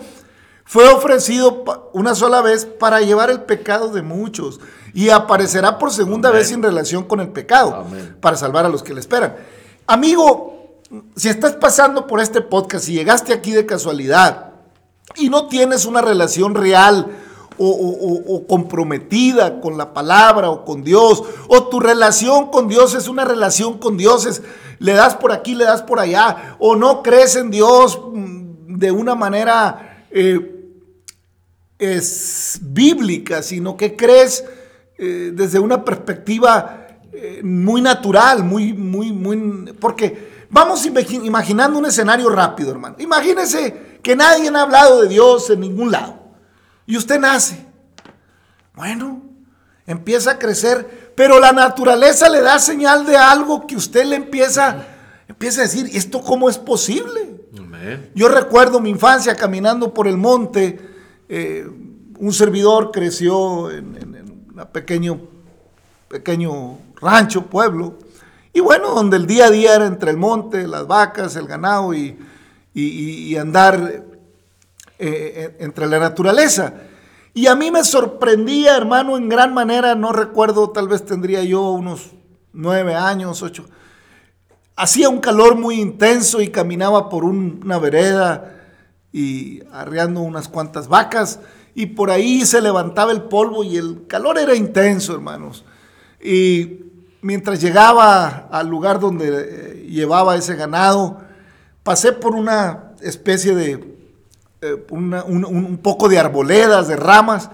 fue 0.64 0.88
ofrecido 0.88 1.64
una 1.94 2.16
sola 2.16 2.42
vez 2.42 2.66
para 2.66 3.02
llevar 3.02 3.30
el 3.32 3.42
pecado 3.42 3.90
de 3.90 4.02
muchos 4.02 4.60
y 4.94 5.10
aparecerá 5.10 5.78
por 5.78 5.92
segunda 5.92 6.32
vez 6.32 6.52
en 6.52 6.62
relación 6.64 7.04
con 7.06 7.20
el 7.20 7.30
pecado 7.30 7.86
para 8.22 8.38
salvar 8.38 8.66
a 8.66 8.70
los 8.70 8.84
que 8.84 8.94
le 8.94 9.00
esperan. 9.00 9.36
Amigo, 9.88 10.80
si 11.16 11.28
estás 11.28 11.54
pasando 11.54 12.08
por 12.08 12.20
este 12.20 12.42
podcast 12.42 12.88
y 12.88 12.94
llegaste 12.94 13.34
aquí 13.34 13.52
de 13.52 13.66
casualidad 13.66 14.52
y 15.16 15.30
no 15.30 15.48
tienes 15.48 15.86
una 15.86 16.02
relación 16.02 16.56
real 16.56 17.08
o, 17.60 18.46
comprometida 18.48 19.60
con 19.62 19.78
la 19.78 19.94
palabra 19.94 20.50
o 20.50 20.64
con 20.66 20.84
Dios, 20.84 21.24
o 21.48 21.68
tu 21.68 21.80
relación 21.80 22.50
con 22.52 22.68
Dios 22.68 22.96
es 22.96 23.08
una 23.08 23.26
relación 23.26 23.78
con 23.78 23.98
dioses, 23.98 24.42
le 24.80 24.94
das 24.94 25.16
por 25.16 25.32
aquí, 25.32 25.56
le 25.56 25.66
das 25.66 25.82
por 25.82 26.00
allá, 26.00 26.56
o 26.60 26.76
no 26.76 27.04
crees 27.04 27.36
en 27.36 27.52
Dios 27.52 28.00
mm, 28.14 28.78
de 28.78 28.92
una 28.92 29.14
manera 29.16 30.06
eh, 30.12 30.56
es 31.78 32.60
bíblica, 32.62 33.42
sino 33.44 33.78
que 33.78 33.96
crees 33.96 34.44
eh, 34.98 35.32
desde 35.34 35.60
una 35.60 35.84
perspectiva 35.86 36.88
eh, 37.12 37.42
muy 37.44 37.82
natural, 37.82 38.44
muy, 38.44 38.74
muy, 38.74 39.12
muy... 39.14 39.74
Porque 39.80 40.46
vamos 40.50 40.86
imagi- 40.86 41.26
imaginando 41.26 41.80
un 41.80 41.86
escenario 41.86 42.30
rápido, 42.30 42.72
hermano. 42.72 42.96
Imagínese 43.00 44.00
que 44.02 44.16
nadie 44.16 44.50
ha 44.50 44.62
hablado 44.62 45.02
de 45.02 45.08
Dios 45.08 45.50
en 45.50 45.62
ningún 45.62 45.92
lado. 45.92 46.19
Y 46.90 46.98
usted 46.98 47.20
nace. 47.20 47.64
Bueno, 48.76 49.22
empieza 49.86 50.32
a 50.32 50.40
crecer, 50.40 51.14
pero 51.16 51.40
la 51.40 51.52
naturaleza 51.52 52.28
le 52.30 52.42
da 52.42 52.58
señal 52.58 53.06
de 53.06 53.16
algo 53.16 53.68
que 53.68 53.76
usted 53.76 54.06
le 54.06 54.16
empieza, 54.16 54.88
empieza 55.28 55.62
a 55.62 55.64
decir, 55.66 55.88
¿esto 55.94 56.20
cómo 56.22 56.50
es 56.50 56.58
posible? 56.58 57.36
Amén. 57.58 58.10
Yo 58.16 58.28
recuerdo 58.28 58.80
mi 58.80 58.90
infancia 58.90 59.36
caminando 59.36 59.94
por 59.94 60.08
el 60.08 60.18
monte. 60.18 60.80
eh, 61.30 61.68
un 62.18 62.34
servidor 62.34 62.90
creció 62.92 63.70
en, 63.70 63.96
en- 63.96 64.16
en 64.16 64.30
un 64.32 64.66
pequeño, 64.74 65.22
pequeño 66.08 66.80
rancho, 67.00 67.46
pueblo. 67.46 68.00
Y 68.52 68.62
bueno, 68.62 68.96
donde 68.96 69.18
el 69.18 69.28
día 69.28 69.46
a 69.46 69.52
día 69.52 69.76
era 69.76 69.86
entre 69.86 70.10
el 70.10 70.18
monte, 70.18 70.68
las 70.68 70.88
vacas, 70.88 71.36
el 71.36 71.46
ganado 71.46 71.94
y, 71.94 72.18
y- 72.74 72.82
y- 72.84 73.28
y 73.28 73.38
andar 73.38 74.06
eh, 75.00 75.58
entre 75.60 75.88
la 75.88 75.98
naturaleza. 76.00 76.74
Y 77.34 77.48
a 77.48 77.56
mí 77.56 77.72
me 77.72 77.84
sorprendía, 77.84 78.76
hermano, 78.76 79.18
en 79.18 79.30
gran 79.30 79.54
manera, 79.54 79.96
no 79.96 80.12
recuerdo, 80.12 80.72
tal 80.72 80.88
vez 80.88 81.06
tendría 81.06 81.44
yo 81.44 81.70
unos 81.72 82.12
nueve 82.54 82.96
años, 82.96 83.42
ocho. 83.42 83.66
Hacía 84.76 85.10
un 85.10 85.20
calor 85.20 85.56
muy 85.56 85.80
intenso 85.80 86.42
y 86.42 86.50
caminaba 86.50 87.10
por 87.10 87.24
un- 87.24 87.62
una 87.64 87.80
vereda 87.80 88.56
y 89.12 89.62
arreando 89.72 90.22
unas 90.22 90.48
cuantas 90.48 90.88
vacas 90.88 91.40
y 91.76 91.88
por 91.88 92.12
ahí 92.12 92.46
se 92.46 92.62
levantaba 92.62 93.12
el 93.12 93.24
polvo 93.24 93.64
y 93.64 93.78
el 93.78 94.06
calor 94.08 94.38
era 94.38 94.56
intenso, 94.56 95.14
hermanos. 95.14 95.66
Y 96.22 96.80
mientras 97.22 97.62
llegaba 97.62 98.48
al 98.52 98.68
lugar 98.68 99.00
donde 99.00 99.28
eh, 99.30 99.88
llevaba 99.90 100.36
ese 100.36 100.56
ganado, 100.56 101.20
pasé 101.84 102.12
por 102.14 102.34
una 102.36 102.94
especie 103.02 103.56
de, 103.56 103.98
eh, 104.62 104.86
una- 104.90 105.24
un, 105.24 105.46
un- 105.46 105.78
poco 105.78 106.10
de 106.10 106.20
arboledas, 106.20 106.88
de 106.88 106.96
ramas, 106.96 107.50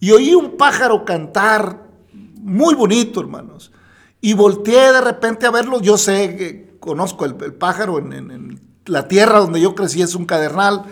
y 0.00 0.10
oí 0.10 0.34
un 0.34 0.56
pájaro 0.56 1.04
cantar 1.04 1.86
muy 2.12 2.74
bonito, 2.74 3.20
hermanos. 3.20 3.72
Y 4.20 4.34
volteé 4.34 4.92
de 4.92 5.00
repente 5.00 5.46
a 5.46 5.50
verlo, 5.50 5.80
yo 5.80 5.96
sé 5.96 6.36
que 6.36 6.76
conozco 6.80 7.24
el, 7.24 7.36
el 7.42 7.54
pájaro 7.54 7.98
en, 7.98 8.12
en- 8.12 8.30
en 8.30 8.60
la 8.86 9.06
tierra 9.08 9.38
donde 9.38 9.60
yo 9.60 9.74
crecí, 9.74 10.02
es 10.02 10.14
un 10.14 10.26
cadernal, 10.26 10.82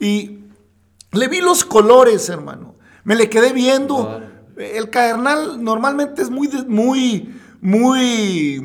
y 0.00 0.38
le 1.12 1.28
vi 1.28 1.40
los 1.40 1.64
colores, 1.64 2.28
hermano. 2.28 2.76
Me 3.04 3.16
le 3.16 3.28
quedé 3.28 3.52
viendo. 3.52 4.20
El 4.56 4.90
cadernal 4.90 5.62
normalmente 5.62 6.22
es 6.22 6.30
muy, 6.30 6.48
muy, 6.68 7.34
muy 7.60 8.60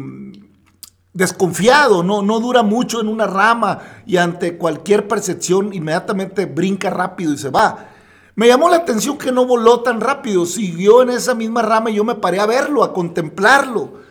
desconfiado, 1.14 2.02
no, 2.04 2.22
no 2.22 2.40
dura 2.40 2.64
mucho 2.64 3.00
en 3.00 3.08
una 3.08 3.28
rama 3.28 3.80
y 4.06 4.18
ante 4.18 4.58
cualquier 4.58 5.08
percepción 5.08 5.74
inmediatamente 5.74 6.46
brinca 6.46 6.90
rápido 6.90 7.34
y 7.34 7.38
se 7.38 7.50
va. 7.50 7.88
Me 8.36 8.48
llamó 8.48 8.68
la 8.68 8.78
atención 8.78 9.18
que 9.18 9.32
no 9.32 9.46
voló 9.46 9.82
tan 9.82 10.02
rápido, 10.02 10.46
siguió 10.48 11.04
en 11.04 11.12
esa 11.12 11.36
misma 11.36 11.62
rama 11.62 11.92
y 11.92 11.96
yo 11.96 12.04
me 12.04 12.16
paré 12.16 12.40
a 12.40 12.48
verlo, 12.48 12.84
a 12.84 12.92
contemplarlo. 12.94 14.02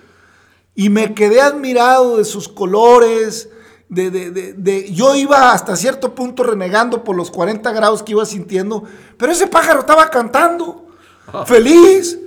Y 0.76 0.90
me 0.90 1.12
quedé 1.12 1.40
admirado 1.42 2.18
de 2.18 2.24
sus 2.24 2.48
colores, 2.48 3.50
de, 3.88 4.10
de- 4.10 4.30
de- 4.30 4.52
de- 4.54 4.92
yo 4.92 5.14
iba 5.16 5.50
hasta 5.52 5.74
cierto 5.76 6.14
punto 6.14 6.44
renegando 6.44 7.02
por 7.04 7.16
los 7.16 7.30
40 7.32 7.72
grados 7.72 8.02
que 8.02 8.12
iba 8.12 8.24
sintiendo, 8.24 8.84
pero 9.18 9.32
ese 9.32 9.48
pájaro 9.48 9.80
estaba 9.80 10.08
cantando, 10.08 10.86
feliz, 11.46 12.18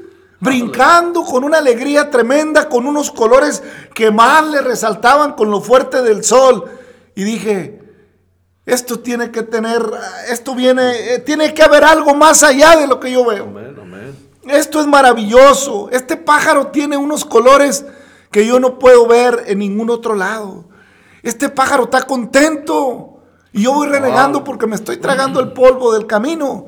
brincando 0.45 1.23
con 1.23 1.43
una 1.43 1.57
alegría 1.57 2.09
tremenda, 2.09 2.69
con 2.69 2.85
unos 2.85 3.11
colores 3.11 3.63
que 3.93 4.11
más 4.11 4.45
le 4.47 4.61
resaltaban 4.61 5.33
con 5.33 5.51
lo 5.51 5.59
fuerte 5.59 6.01
del 6.01 6.23
sol. 6.23 6.65
Y 7.15 7.23
dije, 7.23 7.81
esto 8.65 8.99
tiene 8.99 9.31
que 9.31 9.43
tener, 9.43 9.81
esto 10.29 10.55
viene, 10.55 11.15
eh, 11.15 11.19
tiene 11.19 11.53
que 11.53 11.63
haber 11.63 11.83
algo 11.83 12.15
más 12.15 12.43
allá 12.43 12.77
de 12.77 12.87
lo 12.87 12.99
que 12.99 13.11
yo 13.11 13.25
veo. 13.25 13.45
Amén, 13.45 13.75
amén. 13.81 14.15
Esto 14.47 14.79
es 14.79 14.87
maravilloso. 14.87 15.89
Este 15.91 16.15
pájaro 16.17 16.67
tiene 16.67 16.97
unos 16.97 17.25
colores 17.25 17.85
que 18.31 18.45
yo 18.45 18.59
no 18.59 18.77
puedo 18.77 19.07
ver 19.07 19.43
en 19.47 19.59
ningún 19.59 19.89
otro 19.89 20.15
lado. 20.15 20.65
Este 21.23 21.49
pájaro 21.49 21.85
está 21.85 22.03
contento. 22.03 23.11
Y 23.51 23.63
yo 23.63 23.73
voy 23.73 23.87
renegando 23.87 24.43
porque 24.43 24.67
me 24.67 24.75
estoy 24.75 24.97
tragando 24.97 25.39
el 25.39 25.53
polvo 25.53 25.93
del 25.93 26.05
camino. 26.05 26.67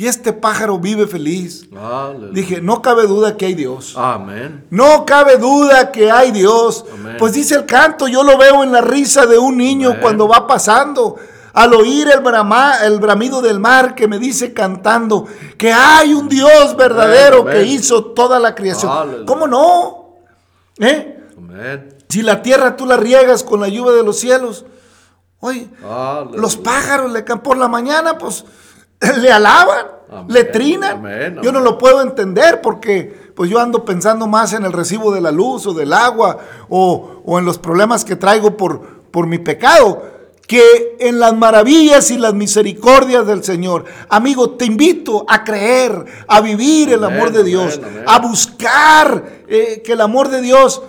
Y 0.00 0.06
este 0.06 0.32
pájaro 0.32 0.78
vive 0.78 1.06
feliz. 1.06 1.68
Aleluya. 1.76 2.32
Dije, 2.32 2.62
no 2.62 2.80
cabe 2.80 3.06
duda 3.06 3.36
que 3.36 3.44
hay 3.44 3.52
Dios. 3.54 3.92
Amén. 3.98 4.64
No 4.70 5.04
cabe 5.04 5.36
duda 5.36 5.92
que 5.92 6.10
hay 6.10 6.30
Dios. 6.30 6.86
Amén. 6.90 7.16
Pues 7.18 7.34
dice 7.34 7.54
el 7.54 7.66
canto, 7.66 8.08
yo 8.08 8.22
lo 8.22 8.38
veo 8.38 8.62
en 8.62 8.72
la 8.72 8.80
risa 8.80 9.26
de 9.26 9.36
un 9.36 9.58
niño 9.58 9.88
Amén. 9.90 10.00
cuando 10.00 10.26
va 10.26 10.46
pasando. 10.46 11.16
Al 11.52 11.74
oír 11.74 12.08
el, 12.08 12.20
brama- 12.20 12.82
el 12.82 12.98
bramido 12.98 13.42
del 13.42 13.60
mar 13.60 13.94
que 13.94 14.08
me 14.08 14.18
dice 14.18 14.54
cantando 14.54 15.26
que 15.58 15.70
hay 15.70 16.14
un 16.14 16.30
Dios 16.30 16.74
verdadero 16.78 17.42
Amén, 17.42 17.52
que 17.52 17.64
hizo 17.64 18.02
toda 18.14 18.38
la 18.38 18.54
creación. 18.54 18.90
Aleluya. 18.90 19.26
¿Cómo 19.26 19.46
no? 19.46 20.14
¿Eh? 20.78 21.26
Amén. 21.36 21.98
Si 22.08 22.22
la 22.22 22.40
tierra 22.40 22.74
tú 22.74 22.86
la 22.86 22.96
riegas 22.96 23.44
con 23.44 23.60
la 23.60 23.68
lluvia 23.68 23.92
de 23.92 24.02
los 24.02 24.18
cielos, 24.18 24.64
Oye, 25.40 25.68
Aleluya. 25.84 26.40
los 26.40 26.56
pájaros 26.56 27.12
le 27.12 27.22
por 27.22 27.58
la 27.58 27.68
mañana, 27.68 28.16
pues 28.16 28.44
le 29.20 29.32
alaban, 29.32 29.86
Amén, 30.10 30.26
le 30.28 30.44
trinan. 30.44 30.98
amén, 30.98 31.38
Yo 31.42 31.52
no 31.52 31.60
lo 31.60 31.78
puedo 31.78 32.02
entender 32.02 32.60
porque 32.60 33.30
pues 33.34 33.48
yo 33.48 33.58
ando 33.58 33.84
pensando 33.84 34.26
más 34.26 34.52
en 34.52 34.64
el 34.64 34.72
recibo 34.72 35.12
de 35.12 35.20
la 35.20 35.30
luz 35.30 35.66
o 35.66 35.72
del 35.74 35.92
agua 35.92 36.38
o, 36.68 37.22
o 37.24 37.38
en 37.38 37.44
los 37.44 37.58
problemas 37.58 38.04
que 38.04 38.16
traigo 38.16 38.56
por, 38.56 38.82
por 39.10 39.26
mi 39.26 39.38
pecado 39.38 40.02
que 40.50 40.96
en 40.98 41.20
las 41.20 41.32
maravillas 41.36 42.10
y 42.10 42.18
las 42.18 42.34
misericordias 42.34 43.24
del 43.24 43.44
Señor. 43.44 43.84
Amigo, 44.08 44.50
te 44.56 44.64
invito 44.64 45.24
a 45.28 45.44
creer, 45.44 46.04
a 46.26 46.40
vivir 46.40 46.92
el 46.92 47.04
amor 47.04 47.30
de 47.30 47.44
Dios, 47.44 47.80
a 48.04 48.18
buscar 48.18 49.24
eh, 49.46 49.80
que 49.84 49.92
el 49.92 50.00
amor 50.00 50.28
de 50.28 50.40
Dios, 50.40 50.82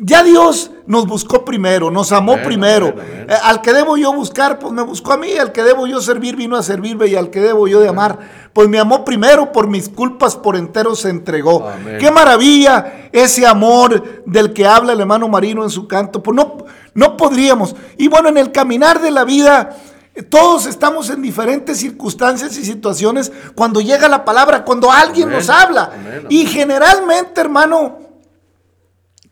ya 0.00 0.22
Dios 0.22 0.70
nos 0.86 1.06
buscó 1.06 1.44
primero, 1.44 1.90
nos 1.90 2.12
amó 2.12 2.36
primero. 2.42 2.94
Eh, 2.98 3.26
al 3.42 3.62
que 3.62 3.72
debo 3.72 3.96
yo 3.96 4.12
buscar, 4.12 4.58
pues 4.58 4.72
me 4.72 4.82
buscó 4.82 5.12
a 5.12 5.16
mí, 5.16 5.32
al 5.32 5.52
que 5.52 5.62
debo 5.62 5.86
yo 5.86 6.00
servir, 6.00 6.36
vino 6.36 6.56
a 6.56 6.62
servirme, 6.62 7.06
y 7.08 7.16
al 7.16 7.30
que 7.30 7.40
debo 7.40 7.66
yo 7.66 7.80
de 7.80 7.88
amar, 7.88 8.18
pues 8.52 8.68
me 8.68 8.78
amó 8.78 9.04
primero, 9.04 9.50
por 9.50 9.66
mis 9.66 9.88
culpas 9.88 10.36
por 10.36 10.56
entero 10.56 10.94
se 10.94 11.10
entregó. 11.10 11.66
Amén. 11.68 11.98
Qué 11.98 12.10
maravilla 12.10 13.08
ese 13.12 13.46
amor 13.46 14.22
del 14.24 14.52
que 14.52 14.66
habla 14.66 14.92
el 14.92 15.00
hermano 15.00 15.28
Marino 15.28 15.64
en 15.64 15.70
su 15.70 15.88
canto. 15.88 16.22
Pues 16.22 16.36
no, 16.36 16.58
no 16.94 17.16
podríamos. 17.16 17.74
Y 17.96 18.08
bueno, 18.08 18.28
en 18.28 18.36
el 18.36 18.52
caminar 18.52 19.00
de 19.00 19.10
la 19.10 19.24
vida, 19.24 19.76
eh, 20.14 20.22
todos 20.22 20.66
estamos 20.66 21.10
en 21.10 21.22
diferentes 21.22 21.78
circunstancias 21.78 22.56
y 22.56 22.64
situaciones 22.64 23.32
cuando 23.54 23.80
llega 23.80 24.08
la 24.08 24.24
palabra, 24.24 24.64
cuando 24.64 24.92
alguien 24.92 25.28
Amén, 25.28 25.38
nos 25.38 25.48
habla. 25.48 25.90
amén. 25.94 26.26
Y 26.28 26.46
generalmente, 26.46 27.40
hermano, 27.40 28.07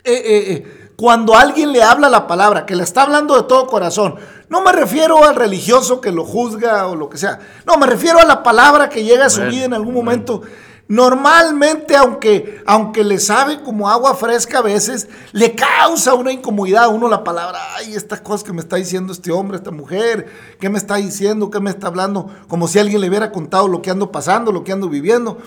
eh, 0.06 0.12
eh, 0.14 0.52
eh, 0.52 0.90
cuando 0.94 1.34
alguien 1.34 1.72
le 1.72 1.82
habla 1.82 2.08
la 2.08 2.26
palabra, 2.26 2.64
que 2.64 2.76
le 2.76 2.84
está 2.84 3.02
hablando 3.02 3.34
de 3.36 3.42
todo 3.42 3.66
corazón, 3.66 4.14
no 4.48 4.62
me 4.62 4.72
refiero 4.72 5.24
al 5.24 5.34
religioso 5.34 6.00
que 6.00 6.12
lo 6.12 6.24
juzga 6.24 6.86
o 6.86 6.94
lo 6.94 7.10
que 7.10 7.18
sea, 7.18 7.40
no, 7.66 7.76
me 7.76 7.86
refiero 7.86 8.20
a 8.20 8.24
la 8.24 8.42
palabra 8.42 8.88
que 8.88 9.04
llega 9.04 9.26
a 9.26 9.30
su 9.30 9.42
vida 9.42 9.64
en 9.64 9.74
algún 9.74 9.94
momento. 9.94 10.42
Normalmente, 10.88 11.96
aunque, 11.96 12.62
aunque 12.64 13.02
le 13.02 13.18
sabe 13.18 13.60
como 13.60 13.90
agua 13.90 14.14
fresca 14.14 14.58
a 14.58 14.62
veces, 14.62 15.08
le 15.32 15.56
causa 15.56 16.14
una 16.14 16.30
incomodidad 16.30 16.84
a 16.84 16.88
uno 16.88 17.08
la 17.08 17.24
palabra. 17.24 17.58
Ay, 17.76 17.96
estas 17.96 18.20
cosas 18.20 18.44
que 18.44 18.52
me 18.52 18.60
está 18.60 18.76
diciendo 18.76 19.12
este 19.12 19.32
hombre, 19.32 19.56
esta 19.56 19.72
mujer, 19.72 20.28
¿qué 20.60 20.70
me 20.70 20.78
está 20.78 20.94
diciendo? 20.94 21.50
¿Qué 21.50 21.58
me 21.58 21.70
está 21.70 21.88
hablando? 21.88 22.30
Como 22.46 22.68
si 22.68 22.78
alguien 22.78 23.00
le 23.00 23.08
hubiera 23.08 23.32
contado 23.32 23.66
lo 23.66 23.82
que 23.82 23.90
ando 23.90 24.12
pasando, 24.12 24.52
lo 24.52 24.62
que 24.62 24.70
ando 24.70 24.88
viviendo. 24.88 25.38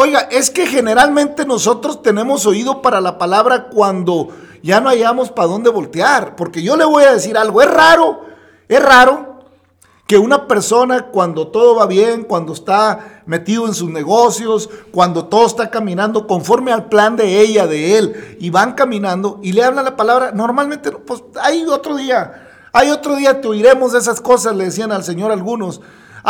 Oiga, 0.00 0.28
es 0.30 0.48
que 0.48 0.64
generalmente 0.64 1.44
nosotros 1.44 2.02
tenemos 2.02 2.46
oído 2.46 2.82
para 2.82 3.00
la 3.00 3.18
palabra 3.18 3.68
cuando 3.68 4.28
ya 4.62 4.80
no 4.80 4.90
hayamos 4.90 5.32
para 5.32 5.48
dónde 5.48 5.70
voltear. 5.70 6.36
Porque 6.36 6.62
yo 6.62 6.76
le 6.76 6.84
voy 6.84 7.02
a 7.02 7.14
decir 7.14 7.36
algo, 7.36 7.60
es 7.62 7.68
raro, 7.68 8.20
es 8.68 8.80
raro 8.80 9.40
que 10.06 10.16
una 10.16 10.46
persona 10.46 11.06
cuando 11.06 11.48
todo 11.48 11.74
va 11.74 11.86
bien, 11.86 12.22
cuando 12.22 12.52
está 12.52 13.22
metido 13.26 13.66
en 13.66 13.74
sus 13.74 13.90
negocios, 13.90 14.70
cuando 14.92 15.24
todo 15.24 15.46
está 15.46 15.68
caminando 15.68 16.28
conforme 16.28 16.72
al 16.72 16.88
plan 16.88 17.16
de 17.16 17.40
ella, 17.40 17.66
de 17.66 17.98
él, 17.98 18.36
y 18.38 18.50
van 18.50 18.74
caminando 18.74 19.40
y 19.42 19.50
le 19.50 19.64
hablan 19.64 19.84
la 19.84 19.96
palabra, 19.96 20.30
normalmente, 20.30 20.92
pues 20.92 21.24
hay 21.42 21.64
otro 21.64 21.96
día, 21.96 22.48
hay 22.72 22.90
otro 22.90 23.16
día 23.16 23.40
te 23.40 23.48
oiremos 23.48 23.94
de 23.94 23.98
esas 23.98 24.20
cosas, 24.20 24.54
le 24.54 24.66
decían 24.66 24.92
al 24.92 25.02
Señor 25.02 25.32
algunos. 25.32 25.80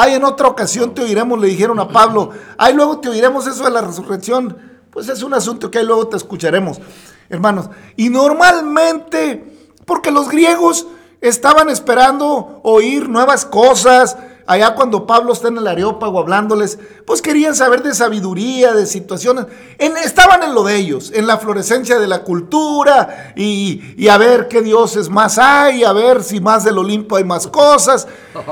Hay 0.00 0.14
en 0.14 0.22
otra 0.22 0.46
ocasión 0.46 0.94
te 0.94 1.02
oiremos, 1.02 1.40
le 1.40 1.48
dijeron 1.48 1.80
a 1.80 1.88
Pablo. 1.88 2.30
Ay, 2.56 2.72
luego 2.72 3.00
te 3.00 3.08
oiremos 3.08 3.48
eso 3.48 3.64
de 3.64 3.72
la 3.72 3.80
resurrección. 3.80 4.56
Pues 4.92 5.08
es 5.08 5.24
un 5.24 5.34
asunto 5.34 5.72
que 5.72 5.80
ahí 5.80 5.84
luego 5.84 6.06
te 6.06 6.16
escucharemos, 6.16 6.80
hermanos. 7.28 7.68
Y 7.96 8.08
normalmente, 8.08 9.56
porque 9.84 10.12
los 10.12 10.28
griegos 10.28 10.86
estaban 11.20 11.68
esperando 11.68 12.60
oír 12.62 13.08
nuevas 13.08 13.44
cosas. 13.44 14.16
Allá 14.50 14.74
cuando 14.74 15.06
Pablo 15.06 15.34
está 15.34 15.48
en 15.48 15.58
el 15.58 15.66
Areópago 15.66 16.18
hablándoles, 16.18 16.78
pues 17.04 17.20
querían 17.20 17.54
saber 17.54 17.82
de 17.82 17.92
sabiduría, 17.94 18.72
de 18.72 18.86
situaciones. 18.86 19.44
En- 19.76 19.96
estaban 19.98 20.42
en 20.42 20.54
lo 20.54 20.62
de 20.64 20.76
ellos, 20.76 21.12
en 21.14 21.26
la 21.26 21.36
florescencia 21.36 21.98
de 21.98 22.06
la 22.06 22.22
cultura 22.24 23.34
y, 23.36 23.94
y 23.98 24.08
a 24.08 24.16
ver 24.16 24.48
qué 24.48 24.62
dioses 24.62 25.10
más 25.10 25.38
hay, 25.38 25.84
a 25.84 25.92
ver 25.92 26.22
si 26.22 26.40
más 26.40 26.64
del 26.64 26.78
Olimpo 26.78 27.16
hay 27.16 27.24
más 27.24 27.46
cosas. 27.46 28.08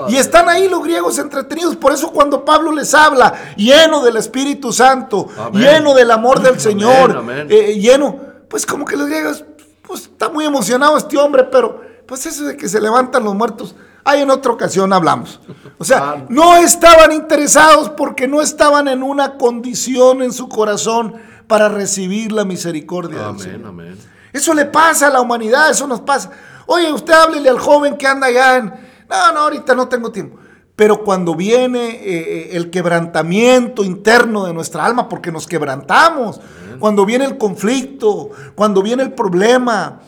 Y 0.08 0.16
están 0.18 0.50
ahí 0.50 0.68
los 0.68 0.84
griegos 0.84 1.18
entretenidos. 1.18 1.76
Por 1.76 1.92
eso 1.92 2.10
cuando 2.12 2.44
Pablo 2.44 2.72
les 2.72 2.92
habla, 2.92 3.32
lleno 3.56 4.02
del 4.04 4.18
Espíritu 4.18 4.74
Santo, 4.74 5.26
Amén. 5.38 5.62
lleno 5.62 5.94
del 5.94 6.10
amor 6.10 6.40
del 6.40 6.48
Amén, 6.48 6.60
Señor, 6.60 7.16
amén. 7.16 7.46
eh, 7.48 7.78
lleno, 7.80 8.18
pues 8.48 8.66
como 8.66 8.84
que 8.84 8.96
los 8.96 9.06
griegos, 9.08 9.44
pues 9.80 10.02
está 10.02 10.28
muy 10.28 10.44
emocionado 10.44 10.96
este 10.98 11.16
hombre, 11.16 11.44
pero 11.44 11.80
pues 12.06 12.26
eso 12.26 12.44
de 12.44 12.56
que 12.56 12.68
se 12.68 12.80
levantan 12.82 13.24
los 13.24 13.34
muertos, 13.34 13.74
ahí 14.06 14.22
en 14.22 14.30
otra 14.30 14.52
ocasión 14.52 14.92
hablamos. 14.92 15.40
O 15.78 15.84
sea, 15.84 15.98
Claro. 15.98 16.26
no 16.30 16.56
estaban 16.56 17.12
interesados 17.12 17.90
porque 17.90 18.26
no 18.26 18.40
estaban 18.40 18.88
en 18.88 19.02
una 19.02 19.36
condición 19.36 20.22
en 20.22 20.32
su 20.32 20.48
corazón 20.48 21.14
para 21.46 21.68
recibir 21.68 22.32
la 22.32 22.44
misericordia 22.44 23.18
del 23.18 23.26
Amén, 23.28 23.40
Señor. 23.42 23.66
amén. 23.68 23.98
Eso 24.32 24.54
le 24.54 24.64
pasa 24.66 25.08
a 25.08 25.10
la 25.10 25.20
humanidad, 25.20 25.70
eso 25.70 25.86
nos 25.86 26.00
pasa. 26.00 26.30
Oye, 26.66 26.92
usted 26.92 27.12
háblele 27.12 27.48
al 27.48 27.58
joven 27.58 27.96
que 27.96 28.06
anda 28.06 28.26
allá 28.26 28.56
en... 28.56 28.66
No, 29.08 29.32
no, 29.32 29.40
ahorita 29.40 29.74
no 29.74 29.86
tengo 29.88 30.10
tiempo. 30.10 30.38
Pero 30.74 31.02
cuando 31.04 31.34
viene 31.34 31.88
eh, 31.90 32.00
eh, 32.04 32.48
el 32.52 32.70
quebrantamiento 32.70 33.82
interno 33.84 34.44
de 34.46 34.52
nuestra 34.52 34.84
alma, 34.84 35.08
porque 35.08 35.32
nos 35.32 35.46
quebrantamos, 35.46 36.40
cuando 36.78 37.06
viene 37.06 37.24
el 37.24 37.38
conflicto, 37.38 38.30
cuando 38.54 38.82
viene 38.82 39.02
el 39.04 39.12
problema, 39.14 40.00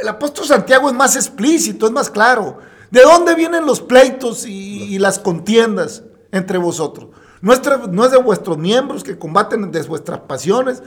el 0.00 0.08
apóstol 0.08 0.44
Santiago 0.46 0.88
es 0.88 0.94
más 0.96 1.14
explícito, 1.14 1.86
es 1.86 1.92
más 1.92 2.10
claro. 2.10 2.58
¿De 2.90 3.02
dónde 3.02 3.34
vienen 3.34 3.66
los 3.66 3.80
pleitos 3.80 4.46
y, 4.46 4.84
y 4.94 4.98
las 4.98 5.18
contiendas 5.18 6.02
entre 6.32 6.58
vosotros? 6.58 7.08
Nuestra- 7.40 7.78
no 7.90 8.04
es 8.04 8.10
de 8.12 8.18
vuestros 8.18 8.58
miembros 8.58 9.02
que 9.04 9.18
combaten 9.18 9.70
de 9.70 9.82
vuestras 9.82 10.20
pasiones, 10.20 10.82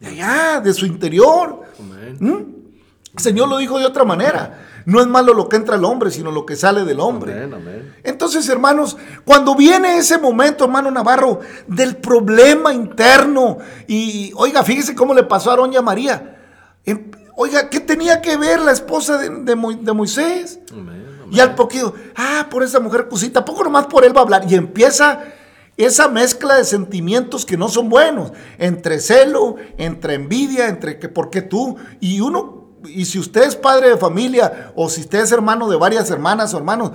de 0.00 0.06
allá, 0.06 0.60
de 0.60 0.72
su 0.72 0.86
interior. 0.86 1.60
Amén. 1.78 2.16
¿Mm? 2.20 2.60
El 3.16 3.22
Señor 3.22 3.48
lo 3.48 3.58
dijo 3.58 3.78
de 3.78 3.86
otra 3.86 4.04
manera. 4.04 4.66
No 4.86 5.00
es 5.00 5.06
malo 5.06 5.34
lo 5.34 5.48
que 5.48 5.56
entra 5.56 5.74
al 5.74 5.84
hombre, 5.84 6.10
sino 6.10 6.30
lo 6.30 6.46
que 6.46 6.56
sale 6.56 6.84
del 6.84 7.00
hombre. 7.00 7.32
Amén, 7.34 7.52
amén. 7.54 7.94
Entonces, 8.02 8.48
hermanos, 8.48 8.96
cuando 9.26 9.54
viene 9.54 9.98
ese 9.98 10.16
momento, 10.16 10.64
hermano 10.64 10.90
Navarro, 10.90 11.40
del 11.66 11.96
problema 11.96 12.72
interno, 12.72 13.58
y 13.86 14.32
oiga, 14.36 14.62
fíjese 14.62 14.94
cómo 14.94 15.12
le 15.12 15.24
pasó 15.24 15.50
a 15.50 15.56
Doña 15.56 15.82
María. 15.82 16.38
Em- 16.84 17.10
Oiga, 17.36 17.70
¿qué 17.70 17.80
tenía 17.80 18.20
que 18.20 18.36
ver 18.36 18.60
la 18.60 18.70
esposa 18.72 19.16
de, 19.16 19.30
de 19.30 19.54
Mo- 19.56 19.72
de 19.72 19.92
Moisés? 19.94 20.60
Amén. 20.72 21.06
Y 21.30 21.40
al 21.40 21.54
poquito, 21.54 21.94
ah, 22.16 22.46
por 22.50 22.62
esa 22.62 22.80
mujer 22.80 23.08
cosita, 23.08 23.44
poco 23.44 23.64
nomás 23.64 23.86
por 23.86 24.04
él 24.04 24.14
va 24.14 24.20
a 24.20 24.24
hablar. 24.24 24.44
Y 24.48 24.54
empieza 24.54 25.22
esa 25.76 26.08
mezcla 26.08 26.56
de 26.56 26.64
sentimientos 26.64 27.46
que 27.46 27.56
no 27.56 27.68
son 27.68 27.88
buenos, 27.88 28.32
entre 28.58 29.00
celo, 29.00 29.56
entre 29.78 30.14
envidia, 30.14 30.68
entre 30.68 30.98
que 30.98 31.08
por 31.08 31.30
qué 31.30 31.42
tú. 31.42 31.76
Y 32.00 32.20
uno, 32.20 32.68
y 32.84 33.04
si 33.04 33.18
usted 33.18 33.44
es 33.44 33.56
padre 33.56 33.90
de 33.90 33.96
familia, 33.96 34.72
o 34.74 34.88
si 34.88 35.02
usted 35.02 35.20
es 35.20 35.32
hermano 35.32 35.68
de 35.68 35.76
varias 35.76 36.10
hermanas 36.10 36.52
o 36.52 36.58
hermanos, 36.58 36.92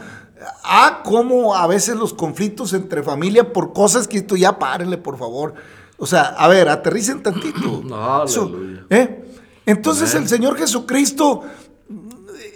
ah, 0.63 1.01
como 1.03 1.55
a 1.55 1.65
veces 1.67 1.95
los 1.95 2.13
conflictos 2.13 2.73
entre 2.73 3.01
familia 3.03 3.53
por 3.53 3.73
cosas 3.73 4.07
que 4.07 4.17
esto 4.17 4.35
ya 4.35 4.59
párenle, 4.59 4.97
por 4.97 5.17
favor. 5.17 5.55
O 5.97 6.05
sea, 6.05 6.23
a 6.23 6.47
ver, 6.47 6.69
aterricen 6.69 7.23
tantito. 7.23 7.81
Eso. 8.25 8.51
¿eh? 8.89 9.23
Entonces 9.65 10.13
el 10.13 10.27
Señor 10.27 10.57
Jesucristo 10.57 11.43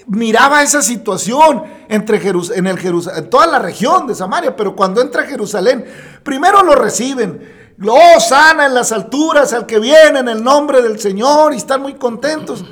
miraba 0.09 0.61
esa 0.63 0.81
situación 0.81 1.63
entre 1.87 2.21
Jerus- 2.21 2.51
en, 2.53 2.67
el 2.67 2.77
en 2.77 3.29
toda 3.29 3.47
la 3.47 3.59
región 3.59 4.07
de 4.07 4.15
Samaria, 4.15 4.55
pero 4.55 4.75
cuando 4.75 5.01
entra 5.01 5.21
a 5.23 5.25
Jerusalén, 5.25 5.85
primero 6.23 6.63
lo 6.63 6.75
reciben. 6.75 7.57
Oh, 7.87 8.19
sana 8.19 8.65
en 8.65 8.73
las 8.73 8.91
alturas 8.91 9.53
al 9.53 9.65
que 9.65 9.79
viene 9.79 10.19
en 10.19 10.27
el 10.27 10.43
nombre 10.43 10.81
del 10.81 10.99
Señor 10.99 11.53
y 11.53 11.57
están 11.57 11.81
muy 11.81 11.93
contentos. 11.93 12.65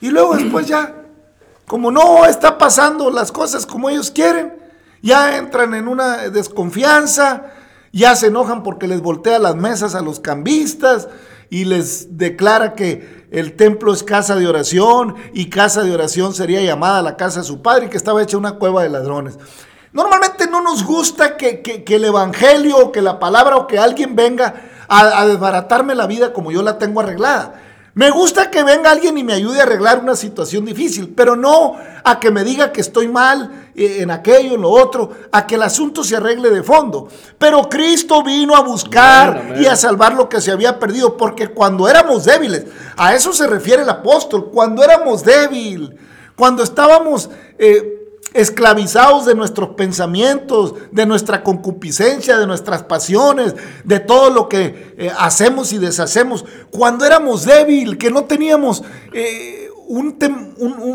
Y 0.00 0.08
luego 0.10 0.34
después 0.34 0.66
ya, 0.66 1.04
como 1.66 1.92
no 1.92 2.26
está 2.26 2.58
pasando 2.58 3.10
las 3.10 3.30
cosas 3.30 3.64
como 3.64 3.88
ellos 3.88 4.10
quieren, 4.10 4.58
ya 5.02 5.36
entran 5.36 5.74
en 5.74 5.86
una 5.86 6.28
desconfianza, 6.30 7.52
ya 7.92 8.16
se 8.16 8.26
enojan 8.26 8.62
porque 8.62 8.88
les 8.88 9.00
voltea 9.00 9.38
las 9.38 9.54
mesas 9.54 9.94
a 9.94 10.00
los 10.00 10.18
cambistas 10.18 11.08
y 11.48 11.64
les 11.64 12.16
declara 12.16 12.74
que 12.74 13.19
el 13.30 13.54
templo 13.54 13.92
es 13.92 14.02
casa 14.02 14.36
de 14.36 14.46
oración 14.46 15.14
y 15.32 15.50
casa 15.50 15.82
de 15.82 15.92
oración 15.92 16.34
sería 16.34 16.60
llamada 16.62 17.02
la 17.02 17.16
casa 17.16 17.40
de 17.40 17.46
su 17.46 17.62
padre 17.62 17.88
que 17.88 17.96
estaba 17.96 18.22
hecha 18.22 18.36
una 18.36 18.52
cueva 18.52 18.82
de 18.82 18.90
ladrones. 18.90 19.38
Normalmente 19.92 20.46
no 20.48 20.62
nos 20.62 20.84
gusta 20.84 21.36
que, 21.36 21.84
el 21.86 22.04
evangelio 22.04 22.78
o 22.78 22.92
que 22.92 23.02
la 23.02 23.18
palabra 23.18 23.56
o 23.56 23.66
que 23.66 23.78
alguien 23.78 24.14
venga 24.14 24.54
a 24.88 25.26
desbaratarme 25.26 25.94
la 25.94 26.06
vida 26.06 26.32
como 26.32 26.50
yo 26.50 26.62
la 26.62 26.78
tengo 26.78 27.00
arreglada. 27.00 27.69
Me 27.94 28.10
gusta 28.10 28.50
que 28.50 28.62
venga 28.62 28.90
alguien 28.90 29.18
y 29.18 29.24
me 29.24 29.32
ayude 29.32 29.58
a 29.60 29.64
arreglar 29.64 29.98
una 29.98 30.14
situación 30.14 30.64
difícil, 30.64 31.12
pero 31.14 31.34
no 31.34 31.76
a 32.04 32.20
que 32.20 32.30
me 32.30 32.44
diga 32.44 32.72
que 32.72 32.80
estoy 32.80 33.08
mal 33.08 33.70
eh, 33.74 33.98
en 34.00 34.10
aquello, 34.12 34.54
en 34.54 34.62
lo 34.62 34.70
otro, 34.70 35.10
a 35.32 35.46
que 35.46 35.56
el 35.56 35.62
asunto 35.62 36.04
se 36.04 36.16
arregle 36.16 36.50
de 36.50 36.62
fondo. 36.62 37.08
Pero 37.36 37.68
Cristo 37.68 38.22
vino 38.22 38.54
a 38.54 38.60
buscar 38.60 39.56
y 39.60 39.66
a 39.66 39.74
salvar 39.74 40.14
lo 40.14 40.28
que 40.28 40.40
se 40.40 40.52
había 40.52 40.78
perdido, 40.78 41.16
porque 41.16 41.48
cuando 41.48 41.88
éramos 41.88 42.24
débiles, 42.24 42.66
a 42.96 43.14
eso 43.14 43.32
se 43.32 43.46
refiere 43.48 43.82
el 43.82 43.88
apóstol, 43.90 44.50
cuando 44.52 44.84
éramos 44.84 45.24
débiles, 45.24 45.90
cuando 46.36 46.62
estábamos... 46.62 47.28
eh, 47.58 47.99
esclavizados 48.32 49.26
de 49.26 49.34
nuestros 49.34 49.70
pensamientos, 49.70 50.74
de 50.92 51.06
nuestra 51.06 51.42
concupiscencia, 51.42 52.38
de 52.38 52.46
nuestras 52.46 52.84
pasiones, 52.84 53.54
de 53.84 54.00
todo 54.00 54.30
lo 54.30 54.48
que 54.48 54.94
eh, 54.96 55.12
hacemos 55.18 55.72
y 55.72 55.78
deshacemos. 55.78 56.44
Cuando 56.70 57.04
éramos 57.04 57.44
débiles, 57.44 57.96
que 57.98 58.10
no 58.10 58.24
teníamos 58.24 58.82
eh, 59.12 59.68
un 59.88 60.16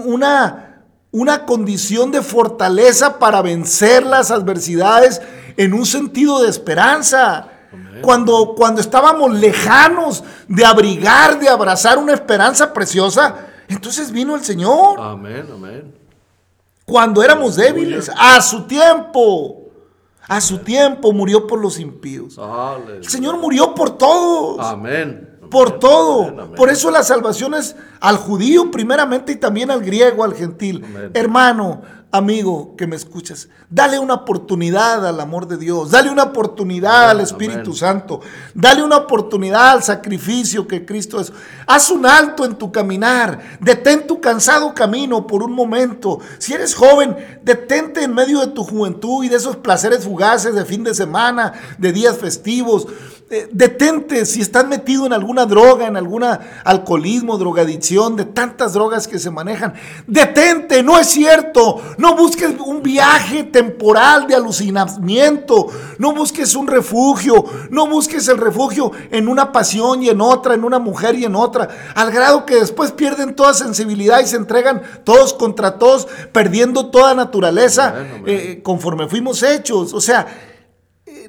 una, 0.06 0.84
una 1.12 1.46
condición 1.46 2.12
de 2.12 2.22
fortaleza 2.22 3.20
para 3.20 3.42
vencer 3.42 4.06
las 4.06 4.32
adversidades 4.32 5.22
en 5.58 5.74
un 5.74 5.86
sentido 5.86 6.42
de 6.42 6.50
esperanza. 6.50 7.50
Cuando, 8.02 8.54
cuando 8.56 8.80
estábamos 8.80 9.34
lejanos 9.34 10.24
de 10.48 10.66
abrigar, 10.66 11.40
de 11.40 11.50
abrazar 11.50 11.98
una 11.98 12.14
esperanza 12.14 12.72
preciosa, 12.72 13.48
entonces 13.68 14.12
vino 14.12 14.36
el 14.36 14.44
Señor. 14.44 15.00
Amén, 15.00 15.46
amén. 15.52 15.95
Cuando 16.86 17.24
éramos 17.24 17.56
débiles, 17.56 18.12
a 18.16 18.42
su 18.42 18.64
tiempo. 18.64 19.62
A 20.28 20.42
su 20.42 20.60
tiempo 20.60 21.12
murió 21.12 21.46
por 21.46 21.60
los 21.60 21.80
impíos. 21.80 22.40
El 22.88 23.08
Señor 23.08 23.38
murió 23.38 23.76
por 23.76 23.98
todos. 23.98 24.66
Amén. 24.66 25.38
Por 25.52 25.78
todo. 25.78 26.52
Por 26.56 26.70
eso 26.70 26.90
la 26.90 27.04
salvación 27.04 27.54
es 27.54 27.76
al 28.00 28.18
judío 28.18 28.72
primeramente 28.72 29.34
y 29.34 29.36
también 29.36 29.70
al 29.70 29.82
griego, 29.82 30.24
al 30.24 30.34
gentil. 30.34 30.84
Hermano, 31.14 31.82
amigo 32.16 32.76
que 32.76 32.88
me 32.88 32.96
escuchas, 32.96 33.50
dale 33.70 34.00
una 34.00 34.14
oportunidad 34.14 35.06
al 35.08 35.20
amor 35.20 35.48
de 35.48 35.58
Dios, 35.58 35.92
dale 35.92 36.10
una 36.10 36.24
oportunidad 36.24 37.12
al 37.12 37.22
Espíritu 37.22 37.74
Santo, 37.74 38.22
dale 38.54 38.84
una 38.84 38.98
oportunidad 38.98 39.70
al 39.70 39.84
sacrificio 39.84 40.68
que 40.68 40.86
Cristo 40.86 41.20
es. 41.20 41.32
Haz 41.68 41.90
un 41.92 42.06
alto 42.06 42.46
en 42.46 42.56
tu 42.56 42.72
caminar, 42.72 43.58
detén 43.60 44.08
tu 44.08 44.20
cansado 44.20 44.74
camino 44.74 45.28
por 45.28 45.44
un 45.44 45.54
momento. 45.54 46.20
Si 46.38 46.54
eres 46.54 46.74
joven, 46.76 47.16
detente 47.44 48.04
en 48.04 48.14
medio 48.14 48.40
de 48.40 48.48
tu 48.48 48.64
juventud 48.64 49.24
y 49.24 49.30
de 49.30 49.38
esos 49.38 49.58
placeres 49.58 50.04
fugaces 50.04 50.56
de 50.56 50.66
fin 50.66 50.84
de 50.84 50.94
semana, 50.94 51.54
de 51.78 51.92
días 51.92 52.18
festivos. 52.18 52.88
Eh, 53.28 53.50
detente 53.52 54.24
si 54.28 54.42
estás 54.42 54.68
metido 54.68 55.08
en 55.08 55.12
alguna 55.12 55.48
droga, 55.48 55.88
en 55.88 55.98
alguna 55.98 56.62
alcoholismo, 56.64 57.40
drogadicción, 57.40 58.16
de 58.16 58.26
tantas 58.26 58.74
drogas 58.74 59.08
que 59.08 59.18
se 59.18 59.32
manejan. 59.32 59.74
Detente, 60.06 60.84
no 60.84 61.00
es 61.00 61.08
cierto. 61.08 61.82
No 61.98 62.16
busques 62.16 62.52
un 62.64 62.84
viaje 62.84 63.44
temporal 63.46 64.28
de 64.28 64.36
alucinamiento. 64.36 65.70
No 65.98 66.14
busques 66.14 66.54
un 66.54 66.68
refugio. 66.68 67.44
No 67.72 67.88
busques 67.88 68.28
el 68.28 68.38
refugio 68.38 68.92
en 69.10 69.28
una 69.28 69.52
pasión 69.52 70.04
y 70.04 70.10
en 70.10 70.22
otra, 70.22 70.54
en 70.54 70.64
una 70.64 70.78
mujer 70.78 71.16
y 71.16 71.26
en 71.26 71.36
otra. 71.36 71.68
Al 71.96 72.12
grado 72.12 72.46
que 72.46 72.58
después 72.58 72.92
pierden 72.92 73.36
toda 73.36 73.56
sensibilidad 73.56 74.20
y 74.20 74.28
se 74.28 74.38
entregan 74.38 74.84
todos 75.04 75.34
contra 75.34 75.80
todos, 75.80 76.08
perdiendo 76.32 76.92
toda 76.92 77.16
naturaleza 77.16 77.96
eh, 78.28 78.60
conforme 78.62 79.08
fuimos 79.08 79.42
hechos. 79.42 79.96
O 79.96 80.00
sea, 80.00 80.28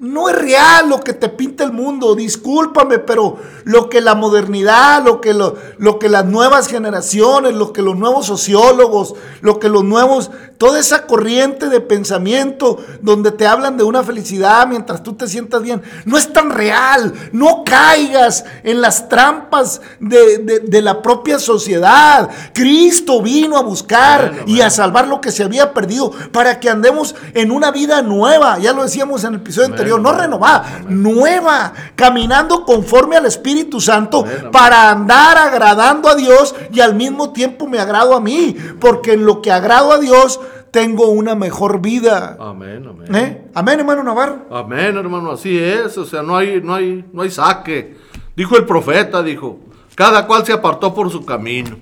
no 0.00 0.28
es 0.28 0.36
real 0.36 0.88
lo 0.88 1.00
que 1.00 1.12
te 1.12 1.28
pinta 1.28 1.64
el 1.64 1.72
mundo, 1.72 2.14
discúlpame, 2.14 2.98
pero 2.98 3.38
lo 3.64 3.88
que 3.88 4.00
la 4.00 4.14
modernidad, 4.14 5.04
lo 5.04 5.20
que, 5.20 5.34
lo, 5.34 5.56
lo, 5.78 5.98
que 5.98 6.08
las 6.08 6.24
nuevas 6.26 6.68
generaciones, 6.68 7.54
lo 7.54 7.72
que 7.72 7.82
los 7.82 7.96
nuevos 7.96 8.26
sociólogos, 8.26 9.14
lo 9.40 9.58
que 9.58 9.68
los 9.68 9.84
nuevos, 9.84 10.30
toda 10.58 10.78
esa 10.78 11.06
corriente 11.06 11.68
de 11.68 11.80
pensamiento 11.80 12.78
donde 13.00 13.30
te 13.30 13.46
hablan 13.46 13.76
de 13.76 13.84
una 13.84 14.02
felicidad 14.02 14.66
mientras 14.66 15.02
tú 15.02 15.14
te 15.14 15.28
sientas 15.28 15.62
bien, 15.62 15.82
no 16.04 16.18
es 16.18 16.32
tan 16.32 16.50
real, 16.50 17.12
no 17.32 17.62
caigas 17.64 18.44
en 18.62 18.80
las 18.80 19.08
trampas 19.08 19.80
de, 20.00 20.82
la 20.82 21.02
propia 21.02 21.38
sociedad. 21.38 22.28
Cristo 22.52 23.22
vino 23.22 23.56
a 23.56 23.62
buscar 23.62 24.44
y 24.46 24.60
a 24.60 24.70
salvar 24.70 25.08
lo 25.08 25.20
que 25.20 25.32
se 25.32 25.42
había 25.42 25.72
perdido 25.72 26.12
para 26.32 26.60
que 26.60 26.68
andemos 26.68 27.14
en 27.34 27.50
una 27.50 27.70
vida 27.70 28.02
nueva, 28.02 28.58
ya 28.58 28.72
lo 28.72 28.82
decíamos 28.82 29.24
en 29.24 29.34
el 29.34 29.40
episodio 29.40 29.68
anterior 29.68 29.85
no 29.86 30.12
renovada, 30.12 30.82
nueva, 30.88 31.72
caminando 31.94 32.64
conforme 32.64 33.16
al 33.16 33.26
Espíritu 33.26 33.80
Santo 33.80 34.24
para 34.52 34.90
andar 34.90 35.38
agradando 35.38 36.08
a 36.08 36.14
Dios 36.14 36.54
y 36.72 36.80
al 36.80 36.94
mismo 36.94 37.32
tiempo 37.32 37.66
me 37.66 37.78
agrado 37.78 38.14
a 38.14 38.20
mí, 38.20 38.56
porque 38.80 39.12
en 39.14 39.24
lo 39.24 39.40
que 39.40 39.52
agrado 39.52 39.92
a 39.92 39.98
Dios 39.98 40.40
tengo 40.70 41.08
una 41.08 41.34
mejor 41.34 41.80
vida. 41.80 42.36
Amén, 42.38 42.86
amén. 42.86 43.14
¿Eh? 43.14 43.50
Amén, 43.54 43.80
hermano 43.80 44.02
Navarro. 44.02 44.46
Amén, 44.50 44.96
hermano, 44.96 45.30
así 45.30 45.58
es, 45.58 45.96
o 45.96 46.04
sea, 46.04 46.22
no 46.22 46.36
hay, 46.36 46.60
no 46.60 46.74
hay, 46.74 47.04
no 47.12 47.22
hay 47.22 47.30
saque. 47.30 47.96
Dijo 48.36 48.56
el 48.56 48.66
profeta, 48.66 49.22
dijo, 49.22 49.58
cada 49.94 50.26
cual 50.26 50.44
se 50.44 50.52
apartó 50.52 50.92
por 50.92 51.10
su 51.10 51.24
camino. 51.24 51.78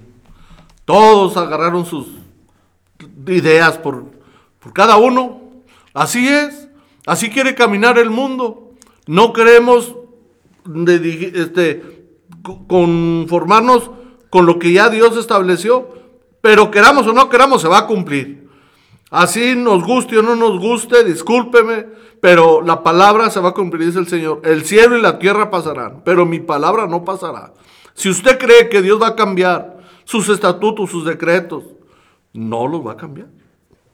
Todos 0.85 1.37
agarraron 1.37 1.85
sus 1.85 2.07
ideas 3.27 3.79
por, 3.79 4.05
por 4.61 4.73
cada 4.73 4.97
uno. 4.97 5.41
Así 5.93 6.29
es. 6.29 6.64
Así 7.07 7.31
quiere 7.31 7.55
caminar 7.55 7.99
el 7.99 8.11
mundo. 8.11 8.73
No 9.07 9.33
queremos 9.33 9.95
este, 11.35 12.07
conformarnos 12.67 13.91
con 14.31 14.47
lo 14.47 14.59
que 14.59 14.73
ya 14.73 14.89
Dios 14.89 15.17
estableció, 15.17 15.89
pero 16.41 16.71
queramos 16.71 17.07
o 17.07 17.13
no 17.13 17.29
queramos, 17.29 17.63
se 17.63 17.69
va 17.69 17.79
a 17.79 17.87
cumplir. 17.87 18.49
Así 19.11 19.55
nos 19.55 19.85
guste 19.85 20.19
o 20.19 20.23
no 20.23 20.35
nos 20.35 20.59
guste, 20.59 21.05
discúlpeme, 21.05 21.87
pero 22.21 22.63
la 22.63 22.83
palabra 22.83 23.31
se 23.31 23.39
va 23.39 23.51
a 23.51 23.55
cumplir, 23.55 23.87
dice 23.87 23.99
el 23.99 24.09
Señor. 24.09 24.41
El 24.45 24.65
cielo 24.65 24.97
y 24.99 25.03
la 25.03 25.19
tierra 25.19 25.51
pasarán, 25.51 26.03
pero 26.05 26.27
mi 26.27 26.41
palabra 26.41 26.87
no 26.87 27.05
pasará. 27.05 27.53
Si 27.95 28.09
usted 28.09 28.39
cree 28.39 28.69
que 28.69 28.83
Dios 28.83 29.01
va 29.01 29.09
a 29.09 29.15
cambiar 29.15 29.79
sus 30.05 30.29
estatutos, 30.29 30.91
sus 30.91 31.05
decretos, 31.05 31.65
no 32.33 32.67
los 32.67 32.85
va 32.85 32.93
a 32.93 32.97
cambiar. 32.97 33.29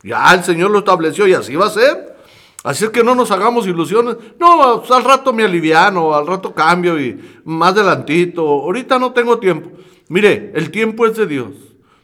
Ya 0.02 0.32
el 0.32 0.42
Señor 0.42 0.70
lo 0.70 0.78
estableció 0.78 1.26
y 1.26 1.34
así 1.34 1.54
va 1.54 1.66
a 1.66 1.70
ser. 1.70 2.16
Así 2.62 2.84
es 2.84 2.90
que 2.90 3.02
no 3.02 3.14
nos 3.14 3.30
hagamos 3.30 3.66
ilusiones. 3.66 4.16
No, 4.38 4.82
al 4.88 5.04
rato 5.04 5.32
me 5.32 5.44
aliviano, 5.44 6.14
al 6.14 6.26
rato 6.26 6.54
cambio 6.54 7.00
y 7.00 7.18
más 7.44 7.72
adelantito. 7.72 8.42
Ahorita 8.42 8.98
no 8.98 9.12
tengo 9.12 9.38
tiempo. 9.38 9.70
Mire, 10.08 10.52
el 10.54 10.70
tiempo 10.70 11.06
es 11.06 11.16
de 11.16 11.26
Dios. 11.26 11.52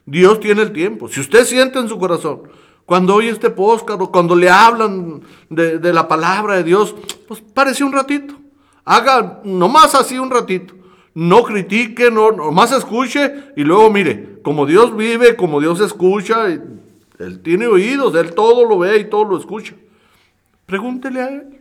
Dios 0.06 0.40
tiene 0.40 0.62
el 0.62 0.72
tiempo. 0.72 1.08
Si 1.08 1.20
usted 1.20 1.44
siente 1.44 1.78
en 1.78 1.88
su 1.88 1.98
corazón, 1.98 2.42
cuando 2.86 3.16
oye 3.16 3.28
este 3.30 3.50
podcast 3.50 4.00
o 4.00 4.10
cuando 4.10 4.34
le 4.34 4.48
hablan 4.48 5.22
de, 5.50 5.92
la 5.92 6.08
palabra 6.08 6.54
de 6.54 6.64
Dios, 6.64 6.94
pues 7.26 7.42
parece 7.52 7.84
un 7.84 7.92
ratito. 7.92 8.34
Haga 8.84 9.40
nomás 9.44 9.94
así 9.94 10.18
un 10.18 10.30
ratito. 10.30 10.74
No 11.12 11.42
critique, 11.42 12.10
no, 12.10 12.30
nomás 12.30 12.72
escuche 12.72 13.52
y 13.56 13.64
luego 13.64 13.90
mire, 13.90 14.38
como 14.42 14.64
Dios 14.66 14.96
vive, 14.96 15.34
como 15.34 15.60
Dios 15.60 15.80
escucha, 15.80 16.46
Él 16.46 17.40
tiene 17.42 17.66
oídos, 17.66 18.14
Él 18.14 18.34
todo 18.34 18.64
lo 18.64 18.78
ve 18.78 18.98
y 18.98 19.04
todo 19.10 19.24
lo 19.24 19.38
escucha. 19.38 19.74
Pregúntele 20.66 21.20
a 21.20 21.28
él. 21.28 21.60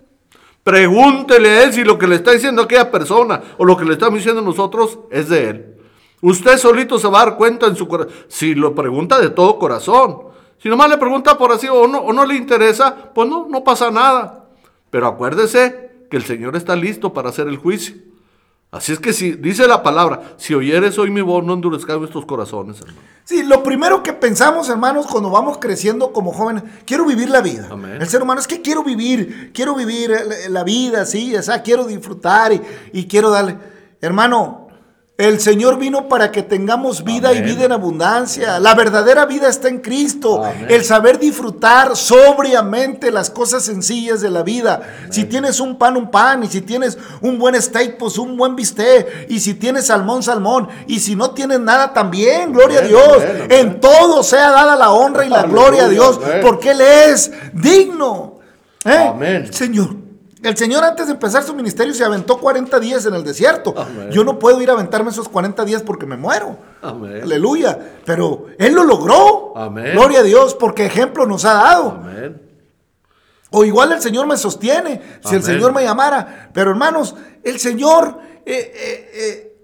Pregúntele 0.63 1.49
a 1.49 1.63
él 1.63 1.73
si 1.73 1.83
lo 1.83 1.97
que 1.97 2.07
le 2.07 2.15
está 2.15 2.31
diciendo 2.31 2.63
aquella 2.63 2.89
persona 2.91 3.41
o 3.57 3.65
lo 3.65 3.77
que 3.77 3.85
le 3.85 3.93
estamos 3.93 4.17
diciendo 4.17 4.41
nosotros 4.41 4.99
es 5.11 5.29
de 5.29 5.49
él. 5.49 5.75
Usted 6.21 6.57
solito 6.57 6.97
se 6.97 7.07
va 7.07 7.21
a 7.21 7.25
dar 7.25 7.37
cuenta 7.37 7.67
en 7.67 7.75
su 7.75 7.87
corazón. 7.87 8.13
Si 8.27 8.55
lo 8.55 8.73
pregunta 8.73 9.19
de 9.19 9.29
todo 9.29 9.59
corazón. 9.59 10.23
Si 10.57 10.69
nomás 10.69 10.89
le 10.89 10.97
pregunta 10.97 11.37
por 11.37 11.51
así 11.51 11.67
o 11.67 11.87
no, 11.87 11.99
o 11.99 12.11
no 12.11 12.25
le 12.25 12.35
interesa, 12.35 13.11
pues 13.13 13.29
no, 13.29 13.47
no 13.47 13.63
pasa 13.63 13.91
nada. 13.91 14.49
Pero 14.89 15.05
acuérdese 15.05 16.07
que 16.09 16.17
el 16.17 16.23
Señor 16.23 16.55
está 16.55 16.75
listo 16.75 17.13
para 17.13 17.29
hacer 17.29 17.47
el 17.47 17.57
juicio. 17.57 17.97
Así 18.71 18.91
es 18.91 18.99
que 18.99 19.13
si 19.13 19.31
dice 19.31 19.67
la 19.67 19.83
palabra, 19.83 20.35
si 20.37 20.53
oyeres 20.53 20.97
hoy 20.97 21.09
mi 21.09 21.21
voz, 21.21 21.45
no 21.45 21.53
endurezcáis 21.53 21.97
vuestros 21.99 22.25
corazones, 22.25 22.81
hermano. 22.81 22.99
Sí, 23.23 23.41
lo 23.43 23.63
primero 23.63 24.03
que 24.03 24.13
pensamos, 24.13 24.69
hermanos, 24.69 25.07
cuando 25.07 25.29
vamos 25.29 25.57
creciendo 25.59 26.11
como 26.11 26.31
jóvenes, 26.33 26.63
quiero 26.85 27.05
vivir 27.05 27.29
la 27.29 27.41
vida. 27.41 27.69
El 27.99 28.07
ser 28.07 28.21
humano 28.21 28.39
es 28.39 28.47
que 28.47 28.61
quiero 28.61 28.83
vivir, 28.83 29.51
quiero 29.53 29.75
vivir 29.75 30.11
la 30.49 30.63
vida, 30.63 31.05
sí, 31.05 31.35
o 31.35 31.41
sea, 31.41 31.63
quiero 31.63 31.85
disfrutar 31.85 32.51
y, 32.53 32.61
y 32.91 33.07
quiero 33.07 33.29
darle. 33.31 33.57
Hermano, 34.01 34.64
el 35.17 35.39
Señor 35.39 35.79
vino 35.79 36.09
para 36.09 36.29
que 36.29 36.43
tengamos 36.43 37.05
vida 37.05 37.31
y 37.31 37.41
vida 37.41 37.63
en 37.63 37.71
abundancia. 37.71 38.59
La 38.59 38.75
verdadera 38.75 39.25
vida 39.25 39.47
está 39.47 39.69
en 39.69 39.79
Cristo. 39.79 40.43
El 40.67 40.83
saber 40.83 41.19
disfrutar 41.19 41.95
sobriamente 41.95 43.11
las 43.11 43.29
cosas 43.29 43.63
sencillas 43.63 44.19
de 44.19 44.29
la 44.29 44.43
vida. 44.43 44.81
Si 45.11 45.23
tienes 45.23 45.61
un 45.61 45.77
pan, 45.77 45.95
un 45.95 46.11
pan. 46.11 46.43
Y 46.43 46.47
si 46.47 46.59
tienes 46.59 46.97
un 47.21 47.39
buen 47.39 47.59
steak, 47.61 47.97
pues 47.97 48.17
un 48.17 48.35
buen 48.35 48.57
bistec. 48.57 49.27
Y 49.29 49.39
si 49.39 49.53
tienes 49.53 49.87
salmón, 49.87 50.21
salmón. 50.21 50.67
Y 50.85 50.99
si 50.99 51.15
no 51.15 51.31
tienes 51.31 51.61
nada, 51.61 51.93
también. 51.93 52.51
Gloria 52.51 52.79
a 52.79 52.81
Dios. 52.81 53.23
En 53.47 53.79
todo 53.79 54.21
sea 54.21 54.51
dada 54.51 54.75
la 54.75 54.91
honra 54.91 55.25
y 55.25 55.29
la 55.29 55.43
gloria 55.43 55.85
a 55.85 55.87
Dios. 55.87 56.19
Porque 56.41 56.71
Él 56.71 56.81
es 56.81 57.31
digno. 57.53 58.39
¿Eh? 58.83 59.47
Señor. 59.51 60.04
El 60.45 60.55
Señor 60.55 60.83
antes 60.83 61.07
de 61.07 61.13
empezar 61.13 61.41
su 61.41 61.55
ministerio 61.55 61.91
se 61.95 62.05
aventó 62.05 62.39
40 62.39 62.79
días 62.79 63.03
en 63.07 63.15
el 63.15 63.23
desierto. 63.23 63.73
Yo 64.11 64.23
no 64.23 64.37
puedo 64.37 64.61
ir 64.61 64.69
a 64.69 64.73
aventarme 64.73 65.09
esos 65.09 65.27
40 65.27 65.65
días 65.65 65.81
porque 65.81 66.05
me 66.05 66.17
muero. 66.17 66.59
Aleluya. 66.83 67.79
Pero 68.05 68.45
Él 68.59 68.75
lo 68.75 68.83
logró. 68.83 69.53
Gloria 69.93 70.19
a 70.19 70.23
Dios 70.23 70.53
porque 70.53 70.85
ejemplo 70.85 71.25
nos 71.25 71.45
ha 71.45 71.53
dado. 71.53 71.99
O 73.49 73.65
igual 73.65 73.91
el 73.91 74.01
Señor 74.01 74.27
me 74.27 74.37
sostiene 74.37 75.01
si 75.27 75.33
el 75.33 75.41
Señor 75.41 75.73
me 75.73 75.83
llamara. 75.83 76.51
Pero 76.53 76.69
hermanos, 76.69 77.15
el 77.41 77.59
Señor 77.59 78.19
eh, 78.45 78.71
eh, 78.75 79.11
eh, 79.13 79.57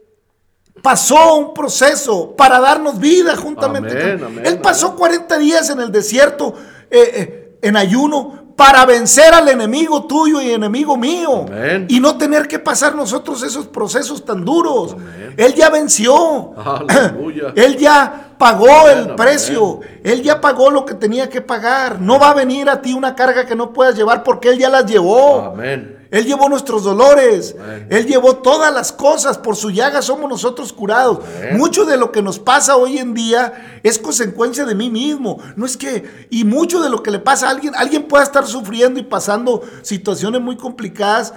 pasó 0.82 1.36
un 1.36 1.54
proceso 1.54 2.36
para 2.36 2.60
darnos 2.60 3.00
vida 3.00 3.36
juntamente. 3.36 4.13
Él 4.44 4.60
pasó 4.63 4.96
40 4.96 5.38
días 5.38 5.70
en 5.70 5.80
el 5.80 5.91
desierto 5.91 6.56
en 6.89 7.78
ayuno 7.78 8.40
para 8.62 8.86
vencer 8.86 9.34
al 9.34 9.50
enemigo 9.50 10.04
tuyo 10.04 10.39
y 10.39 10.52
enemigo 10.52 10.95
mío. 10.95 11.47
Amén. 11.47 11.88
Y 11.89 12.00
no 12.00 12.15
tener 12.15 12.47
que 12.47 12.60
pasar 12.60 12.93
nosotros 12.93 13.41
esos 13.41 13.65
procesos 13.65 14.24
tan 14.24 14.45
duros. 14.45 14.93
Amén. 14.93 15.34
Él 15.36 15.56
ya 15.56 15.71
venció. 15.71 16.54
Aleluya. 16.56 17.54
Él 17.56 17.76
ya 17.78 18.34
pagó 18.38 18.69
Amén, 18.69 19.00
el 19.00 19.15
precio. 19.15 19.80
Él 20.04 20.21
ya 20.21 20.39
pagó 20.39 20.69
lo 20.69 20.86
que 20.86 20.93
tenía 20.93 21.28
que 21.28 21.41
pagar. 21.41 22.00
No 22.00 22.19
va 22.19 22.30
a 22.30 22.34
venir 22.36 22.69
a 22.69 22.84
ti 22.84 22.93
una 22.93 23.15
carga 23.15 23.47
que 23.47 23.56
no 23.56 23.74
puedas 23.74 23.95
llevar 23.95 24.21
porque 24.21 24.50
Él 24.50 24.60
ya 24.60 24.69
las 24.69 24.86
llevó. 24.86 25.41
Amén. 25.41 25.97
Él 26.12 26.26
llevó 26.26 26.50
nuestros 26.50 26.84
dolores. 26.84 27.56
Amén. 27.58 27.88
Él 27.89 28.06
llevó 28.06 28.36
todas 28.36 28.74
las 28.74 28.91
cosas. 28.91 29.38
Por 29.38 29.56
su 29.56 29.71
llaga 29.71 30.02
somos 30.02 30.30
nosotros 30.30 30.74
curados. 30.74 31.19
Amén. 31.38 31.58
Mucho 31.58 31.86
de 31.86 31.95
lo 31.95 32.12
que 32.12 32.21
nos 32.21 32.38
pasa 32.38 32.76
hoy 32.76 32.97
en 32.97 33.13
día 33.13 33.80
es 33.82 33.97
consecuencia 33.97 34.65
de 34.65 34.76
mí 34.76 34.89
mismo. 34.89 35.41
No 35.56 35.65
es 35.65 35.78
que, 35.78 36.28
y 36.30 36.43
mucho 36.43 36.82
de 36.82 36.89
lo 36.89 37.02
que 37.02 37.12
le 37.12 37.19
pasa 37.19 37.47
a 37.47 37.52
alguien, 37.52 37.74
alguien 37.78 38.04
puede 38.04 38.26
estar 38.26 38.45
sufriendo 38.45 39.00
y 39.00 39.04
pasando 39.04 39.62
situaciones 39.82 40.41
muy 40.41 40.58
complicadas, 40.58 41.34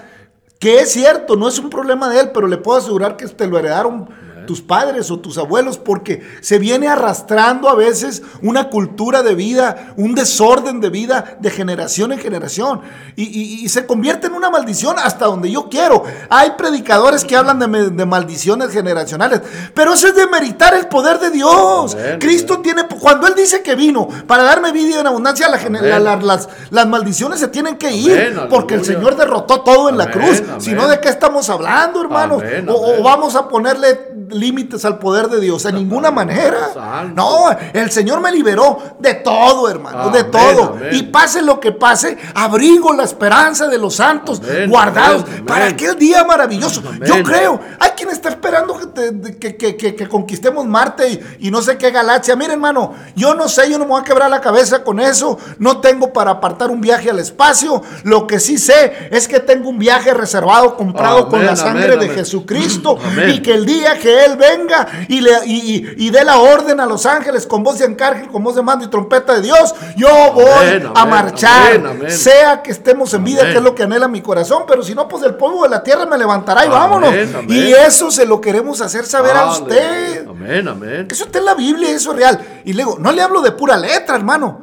que 0.59 0.81
es 0.81 0.93
cierto, 0.93 1.37
no 1.37 1.47
es 1.49 1.59
un 1.59 1.71
problema 1.71 2.09
de 2.09 2.21
él, 2.21 2.31
pero 2.35 2.49
le 2.49 2.57
puedo 2.57 2.79
asegurar 2.79 3.17
que 3.17 3.29
te 3.29 3.47
lo 3.47 3.59
heredaron 3.59 4.09
tus 4.47 4.61
padres 4.63 5.11
o 5.11 5.19
tus 5.19 5.39
abuelos, 5.39 5.79
porque 5.79 6.23
se 6.41 6.59
viene 6.59 6.89
arrastrando 6.89 7.69
a 7.69 7.75
veces 7.75 8.23
una 8.43 8.71
cultura 8.71 9.23
de 9.23 9.35
vida, 9.35 9.95
un 9.97 10.15
desorden 10.15 10.81
de 10.81 10.91
vida 10.91 11.37
de 11.41 11.51
generación 11.51 12.13
en 12.13 12.19
generación, 12.19 12.81
y, 13.17 13.25
y- 13.25 13.65
y 13.65 13.69
se 13.69 13.87
convierte 13.87 14.27
en 14.29 14.35
una 14.35 14.51
maldición 14.51 14.97
hasta 14.99 15.27
donde 15.27 15.51
yo 15.51 15.69
quiero. 15.69 16.05
Hay 16.31 16.53
predicadores 16.57 17.25
que 17.25 17.37
hablan 17.37 17.59
de, 17.59 18.05
maldiciones 18.07 18.71
generacionales, 18.71 19.41
pero 19.75 19.95
eso 19.95 20.09
es 20.09 20.15
de 20.15 20.27
meritar 20.27 20.75
el 20.75 20.87
poder 20.89 21.19
de 21.19 21.31
Dios. 21.31 21.95
Amén, 21.95 22.19
Cristo 22.21 22.61
tiene, 22.61 22.85
cuando 23.01 23.27
Él 23.27 23.35
dice 23.35 23.63
que 23.63 23.75
vino 23.75 24.09
para 24.27 24.43
darme 24.45 24.73
vida 24.73 25.01
en 25.01 25.07
abundancia, 25.07 25.49
la 25.49 25.59
gener- 25.59 25.79
Amén. 25.81 25.91
la- 25.91 25.99
la- 25.99 26.17
las, 26.23 26.49
las 26.71 26.87
maldiciones 26.87 27.41
se 27.41 27.49
tienen 27.49 27.77
que 27.77 27.91
ir, 27.93 28.13
Amén, 28.13 28.47
porque 28.49 28.75
el. 28.75 28.85
Señor 28.85 29.17
derrotó 29.17 29.63
todo 29.63 29.89
en 29.89 29.97
la 29.99 30.11
cruz. 30.11 30.43
Si 30.59 30.73
no, 30.73 30.87
¿de 30.87 31.01
qué 31.01 31.09
estamos 31.09 31.49
hablando, 31.51 32.01
hermanos? 32.03 32.43
O- 32.69 33.03
vamos 33.03 33.35
a 33.35 33.49
ponerle 33.49 33.99
límites 34.35 34.85
al 34.85 34.99
poder 34.99 35.29
de 35.29 35.41
Dios. 35.41 35.65
En 35.65 35.77
ninguna 35.77 36.11
manera. 36.11 36.71
Santo. 36.75 37.15
No, 37.15 37.47
el 37.73 37.91
Señor 37.91 38.21
me 38.21 38.31
liberó 38.33 38.97
de 38.99 39.15
todo, 39.15 39.69
hermano, 39.69 40.11
de 40.11 40.25
todo. 40.25 40.75
amén. 40.77 40.89
Y 40.93 41.03
pase 41.05 41.43
lo 41.43 41.61
que 41.61 41.73
pase, 41.73 42.19
abrigo 42.35 42.93
la 42.93 43.05
esperanza 43.05 43.69
de 43.69 43.79
los 43.79 43.97
santos 43.97 44.41
Amén, 44.45 44.69
guardados 44.69 45.25
para 45.47 45.67
aquel 45.67 45.97
día 45.99 46.25
maravilloso. 46.25 46.83
Yo 47.05 47.23
creo, 47.23 47.61
hay 47.81 47.91
quien 47.91 48.11
está 48.11 48.29
esperando 48.29 48.77
que, 48.79 48.87
te- 48.87 49.11
de- 49.13 49.39
que- 49.39 49.57
que- 49.57 50.09
conquistemos 50.09 50.67
Marte 50.67 51.09
y, 51.39 51.47
y 51.47 51.51
no 51.51 51.63
sé 51.63 51.79
qué 51.79 51.91
galaxia. 51.91 52.37
Mira, 52.37 52.53
hermano, 52.53 52.95
yo 53.15 53.35
no 53.35 53.49
sé, 53.49 53.71
yo 53.71 53.79
no 53.79 53.85
me 53.85 53.91
voy 53.93 54.01
a 54.01 54.05
quebrar 54.05 54.31
la 54.31 54.41
cabeza 54.41 54.83
con 54.85 55.01
eso. 55.01 55.39
No 55.59 55.81
tengo 55.81 56.13
para 56.13 56.33
apartar 56.33 56.71
un 56.71 56.81
viaje 56.81 57.11
al 57.11 57.19
espacio. 57.19 57.83
Lo 58.03 58.27
que 58.27 58.41
sí 58.41 58.59
sé 58.59 59.09
es 59.11 59.29
que 59.29 59.41
tengo 59.41 59.69
un 59.69 59.79
viaje 59.79 60.13
reservado, 60.15 60.77
comprado 60.77 61.29
con 61.29 61.45
la 61.45 61.57
sangre 61.57 61.97
de. 61.97 62.09
Jesucristo. 62.15 62.99
Amén. 63.05 63.31
Y 63.31 63.43
que 63.43 63.53
el 63.55 63.67
día 63.67 63.99
que 63.99 64.24
Él 64.25 64.37
venga 64.37 64.87
y, 65.09 65.21
le, 65.21 65.33
y, 65.47 65.75
y- 65.77 66.07
y 66.07 66.11
dé 66.11 66.25
la 66.25 66.39
orden 66.39 66.81
a 66.81 66.87
los 66.87 67.07
ángeles 67.07 67.47
con 67.47 67.63
voz 67.63 67.79
de 67.79 67.85
arcángel, 67.85 68.29
con 68.29 68.43
voz 68.43 68.55
de 68.57 68.63
mando 68.63 68.85
y 68.85 68.89
trompeta 68.89 69.35
de 69.35 69.43
Dios, 69.43 69.75
yo 69.97 70.09
voy 70.35 70.45
Amén, 70.69 70.87
a 70.95 71.01
amén, 71.03 71.11
marchar. 71.15 71.73
amén. 71.87 72.11
Sea 72.11 72.63
que 72.63 72.71
estemos 72.71 73.13
en 73.15 73.25
vida, 73.25 73.43
que 73.43 73.57
es 73.57 73.63
lo 73.63 73.75
que 73.75 73.83
anhela 73.85 74.09
mi 74.09 74.21
corazón, 74.23 74.65
pero 74.67 74.83
si 74.83 74.95
no, 74.95 75.07
pues 75.09 75.23
el 75.25 75.35
polvo 75.35 75.65
de 75.65 75.69
la 75.71 75.83
tierra 75.83 76.07
me 76.07 76.17
levantará 76.19 76.65
y 76.65 76.69
vámonos. 76.69 77.13
Y 77.49 77.73
eso 77.73 78.11
se 78.11 78.27
lo 78.27 78.41
queremos 78.41 78.81
hacer 78.81 79.05
saber 79.07 79.37
a 79.37 79.47
usted. 79.51 80.27
Amén, 80.29 80.67
amén. 80.69 81.07
Que 81.09 81.15
eso 81.15 81.25
está 81.25 81.39
en 81.39 81.45
la 81.47 81.55
Biblia, 81.55 81.91
eso 81.91 82.13
es 82.13 82.17
real. 82.19 82.61
Y 82.65 82.73
luego, 82.73 82.97
no 82.99 83.13
le 83.13 83.23
hablo 83.23 83.41
de 83.43 83.53
pura 83.53 83.77
letra, 83.77 84.17
hermano. 84.17 84.63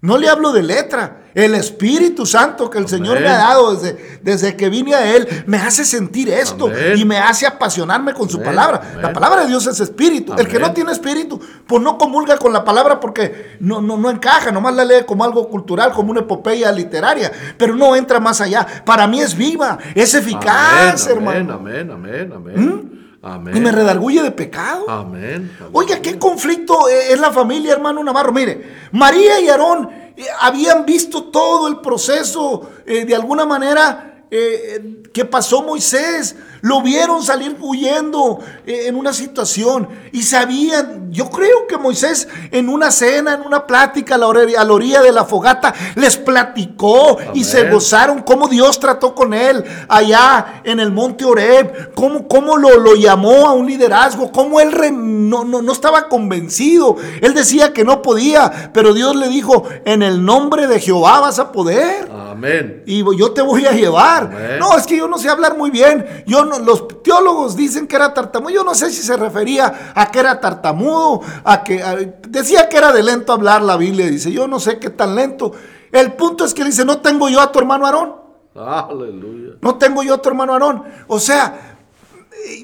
No 0.00 0.16
le 0.16 0.28
hablo 0.28 0.52
de 0.52 0.62
letra. 0.62 1.17
El 1.34 1.54
Espíritu 1.54 2.26
Santo 2.26 2.70
que 2.70 2.78
el 2.78 2.88
Señor 2.88 3.20
me 3.20 3.28
ha 3.28 3.36
dado 3.36 3.74
desde, 3.74 4.20
desde 4.22 4.56
que 4.56 4.68
vine 4.68 4.94
a 4.94 5.14
Él 5.14 5.28
me 5.46 5.58
hace 5.58 5.84
sentir 5.84 6.28
esto 6.28 6.66
Amén. 6.66 6.98
y 6.98 7.04
me 7.04 7.18
hace 7.18 7.46
apasionarme 7.46 8.14
con 8.14 8.28
su 8.28 8.40
palabra. 8.42 8.98
La 9.00 9.12
palabra 9.12 9.42
de 9.42 9.48
Dios 9.48 9.66
es 9.66 9.80
espíritu. 9.80 10.34
El 10.34 10.48
que 10.48 10.58
no 10.58 10.72
tiene 10.72 10.92
espíritu, 10.92 11.40
pues 11.66 11.82
no 11.82 11.98
comulga 11.98 12.36
con 12.38 12.52
la 12.52 12.64
palabra 12.64 13.00
porque 13.00 13.56
no, 13.60 13.80
no, 13.80 13.96
no 13.96 14.10
encaja, 14.10 14.50
nomás 14.50 14.74
la 14.74 14.84
lee 14.84 15.04
como 15.06 15.24
algo 15.24 15.48
cultural, 15.48 15.92
como 15.92 16.10
una 16.10 16.20
epopeya 16.20 16.72
literaria, 16.72 17.32
pero 17.56 17.74
no 17.74 17.94
entra 17.96 18.20
más 18.20 18.40
allá. 18.40 18.66
Para 18.84 19.06
mí 19.06 19.20
es 19.20 19.36
viva, 19.36 19.78
es 19.94 20.14
eficaz, 20.14 21.06
hermano. 21.06 21.54
Amén, 21.54 21.90
amén, 21.90 22.32
amén. 22.32 22.56
Amén. 22.56 23.07
Y 23.22 23.60
me 23.60 23.72
redarguye 23.72 24.22
de 24.22 24.30
pecado. 24.30 24.88
Amén. 24.88 25.50
amén. 25.58 25.70
Oiga, 25.72 26.00
qué 26.00 26.18
conflicto 26.18 26.88
eh, 26.88 27.12
es 27.12 27.18
la 27.18 27.32
familia, 27.32 27.72
hermano 27.72 28.02
Navarro. 28.04 28.32
Mire, 28.32 28.88
María 28.92 29.40
y 29.40 29.48
Aarón 29.48 29.90
eh, 30.16 30.24
habían 30.40 30.84
visto 30.84 31.24
todo 31.24 31.68
el 31.68 31.80
proceso 31.80 32.70
eh, 32.86 33.04
de 33.04 33.14
alguna 33.14 33.44
manera 33.44 34.24
eh, 34.30 35.02
que 35.12 35.24
pasó 35.24 35.62
Moisés. 35.62 36.36
Lo 36.60 36.82
vieron 36.82 37.22
salir 37.22 37.56
huyendo 37.60 38.40
eh, 38.66 38.84
en 38.86 38.96
una 38.96 39.12
situación 39.12 39.88
y 40.12 40.22
sabían, 40.22 41.12
yo 41.12 41.30
creo 41.30 41.66
que 41.68 41.76
Moisés 41.78 42.28
en 42.50 42.68
una 42.68 42.90
cena, 42.90 43.34
en 43.34 43.42
una 43.42 43.66
plática 43.66 44.16
a 44.16 44.18
la 44.18 44.26
orilla, 44.26 44.60
a 44.60 44.64
la 44.64 44.72
orilla 44.72 45.00
de 45.02 45.12
la 45.12 45.24
fogata, 45.24 45.72
les 45.94 46.16
platicó 46.16 47.18
y 47.34 47.44
se 47.44 47.70
gozaron 47.70 48.22
cómo 48.22 48.48
Dios 48.48 48.80
trató 48.80 49.14
con 49.14 49.34
él 49.34 49.64
allá 49.88 50.60
en 50.64 50.80
el 50.80 50.90
monte 50.90 51.24
Oreb, 51.24 51.94
cómo, 51.94 52.26
cómo 52.26 52.56
lo, 52.56 52.78
lo 52.78 52.94
llamó 52.94 53.46
a 53.48 53.52
un 53.52 53.66
liderazgo, 53.66 54.32
cómo 54.32 54.60
él 54.60 54.72
re- 54.72 54.90
no, 54.90 55.44
no, 55.44 55.62
no 55.62 55.72
estaba 55.72 56.08
convencido. 56.08 56.96
Él 57.20 57.34
decía 57.34 57.72
que 57.72 57.84
no 57.84 58.02
podía, 58.02 58.70
pero 58.72 58.94
Dios 58.94 59.14
le 59.16 59.28
dijo, 59.28 59.64
en 59.84 60.02
el 60.02 60.24
nombre 60.24 60.66
de 60.66 60.80
Jehová 60.80 61.20
vas 61.20 61.38
a 61.38 61.52
poder. 61.52 62.08
Amén. 62.10 62.82
Y 62.86 63.04
yo 63.18 63.32
te 63.32 63.42
voy 63.42 63.66
a 63.66 63.72
llevar. 63.72 64.24
Amén. 64.24 64.58
No, 64.58 64.76
es 64.76 64.86
que 64.86 64.96
yo 64.96 65.08
no 65.08 65.18
sé 65.18 65.28
hablar 65.28 65.56
muy 65.56 65.70
bien. 65.70 66.06
Yo 66.26 66.44
no, 66.48 66.58
los 66.58 66.88
teólogos 67.02 67.54
dicen 67.56 67.86
que 67.86 67.96
era 67.96 68.12
tartamudo. 68.14 68.50
Yo 68.50 68.64
no 68.64 68.74
sé 68.74 68.90
si 68.90 69.02
se 69.02 69.16
refería 69.16 69.92
a 69.94 70.10
que 70.10 70.18
era 70.18 70.40
tartamudo, 70.40 71.20
a 71.44 71.62
que 71.62 71.82
a- 71.82 71.94
decía 72.28 72.68
que 72.68 72.76
era 72.78 72.92
de 72.92 73.02
lento 73.02 73.32
hablar 73.32 73.62
la 73.62 73.76
Biblia. 73.76 74.06
Dice, 74.06 74.32
yo 74.32 74.48
no 74.48 74.58
sé 74.58 74.78
qué 74.78 74.90
tan 74.90 75.14
lento. 75.14 75.52
El 75.92 76.12
punto 76.14 76.44
es 76.44 76.52
que 76.54 76.64
dice, 76.64 76.84
no 76.84 76.98
tengo 77.00 77.28
yo 77.28 77.40
a 77.40 77.52
tu 77.52 77.58
hermano 77.58 77.86
Aarón. 77.86 78.14
Aleluya. 78.54 79.54
No 79.60 79.76
tengo 79.76 80.02
yo 80.02 80.14
a 80.14 80.22
tu 80.22 80.28
hermano 80.28 80.52
Aarón. 80.54 80.82
O 81.06 81.20
sea, 81.20 81.76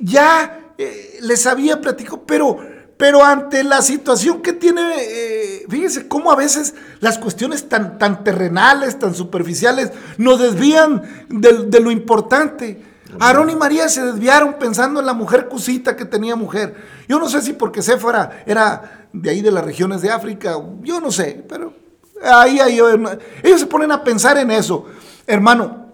ya 0.02 0.72
eh, 0.78 1.18
les 1.22 1.46
había 1.46 1.80
platicado, 1.80 2.22
pero, 2.26 2.58
pero 2.96 3.22
ante 3.24 3.64
la 3.64 3.82
situación 3.82 4.42
que 4.42 4.52
tiene, 4.52 4.82
eh, 4.98 5.64
fíjense 5.68 6.08
cómo 6.08 6.30
a 6.32 6.36
veces 6.36 6.74
las 7.00 7.18
cuestiones 7.18 7.68
tan, 7.68 7.98
tan 7.98 8.24
terrenales, 8.24 8.98
tan 8.98 9.14
superficiales, 9.14 9.92
nos 10.18 10.38
desvían 10.40 11.02
de, 11.28 11.64
de 11.66 11.80
lo 11.80 11.90
importante. 11.90 12.93
Aarón 13.20 13.50
y 13.50 13.56
María 13.56 13.88
se 13.88 14.04
desviaron 14.04 14.54
pensando 14.54 15.00
en 15.00 15.06
la 15.06 15.12
mujer 15.14 15.48
cusita 15.48 15.96
que 15.96 16.04
tenía 16.04 16.36
mujer. 16.36 16.74
Yo 17.08 17.18
no 17.18 17.28
sé 17.28 17.40
si 17.42 17.52
porque 17.52 17.82
Séfora 17.82 18.42
era 18.46 19.08
de 19.12 19.30
ahí 19.30 19.40
de 19.42 19.50
las 19.50 19.64
regiones 19.64 20.02
de 20.02 20.10
África, 20.10 20.56
yo 20.82 21.00
no 21.00 21.10
sé, 21.12 21.44
pero 21.48 21.72
ahí, 22.22 22.58
ahí 22.60 22.80
ellos 23.42 23.60
se 23.60 23.66
ponen 23.66 23.92
a 23.92 24.02
pensar 24.02 24.36
en 24.38 24.50
eso. 24.50 24.86
Hermano, 25.26 25.92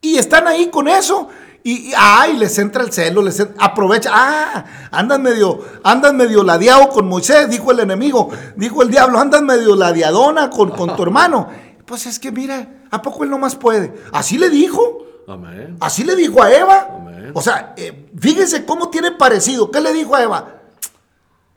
y 0.00 0.16
están 0.16 0.46
ahí 0.48 0.68
con 0.70 0.88
eso. 0.88 1.28
Y, 1.62 1.90
y, 1.90 1.92
ay, 1.94 2.38
les 2.38 2.58
entra 2.58 2.82
el 2.82 2.90
celo, 2.90 3.20
les 3.20 3.38
en- 3.38 3.54
aprovecha. 3.58 4.10
Ah, 4.14 4.64
andan 4.90 5.22
medio, 5.22 5.60
andan 5.84 6.16
medio 6.16 6.42
ladeado 6.42 6.88
con 6.88 7.06
Moisés, 7.06 7.50
dijo 7.50 7.70
el 7.70 7.80
enemigo, 7.80 8.30
dijo 8.56 8.80
el 8.82 8.90
diablo, 8.90 9.18
andan 9.18 9.44
medio 9.44 9.76
ladeadona 9.76 10.48
con, 10.48 10.70
con 10.70 10.96
tu 10.96 11.02
hermano. 11.02 11.48
Pues 11.84 12.06
es 12.06 12.18
que 12.18 12.32
mira, 12.32 12.66
¿a 12.90 13.02
poco 13.02 13.24
él 13.24 13.30
no 13.30 13.36
más 13.38 13.56
puede? 13.56 13.92
Así 14.10 14.38
le 14.38 14.48
dijo, 14.48 15.04
Amén. 15.30 15.76
así 15.80 16.04
le 16.04 16.16
dijo 16.16 16.42
a 16.42 16.52
Eva. 16.52 16.88
Amén. 16.96 17.32
O 17.34 17.40
sea, 17.40 17.74
eh, 17.76 18.08
fíjense 18.18 18.64
cómo 18.64 18.90
tiene 18.90 19.12
parecido. 19.12 19.70
¿Qué 19.70 19.80
le 19.80 19.92
dijo 19.92 20.14
a 20.14 20.22
Eva? 20.22 20.60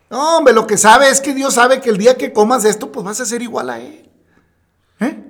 No, 0.09 0.37
hombre, 0.37 0.53
lo 0.53 0.67
que 0.67 0.77
sabe 0.77 1.09
es 1.09 1.19
que 1.19 1.33
Dios 1.33 1.55
sabe 1.55 1.81
que 1.81 1.89
el 1.89 1.97
día 1.97 2.17
que 2.17 2.33
comas 2.33 2.65
esto, 2.65 2.91
pues 2.91 3.03
vas 3.03 3.19
a 3.19 3.25
ser 3.25 3.41
igual 3.41 3.69
a 3.69 3.79
él. 3.79 4.09
¿Eh? 4.99 5.23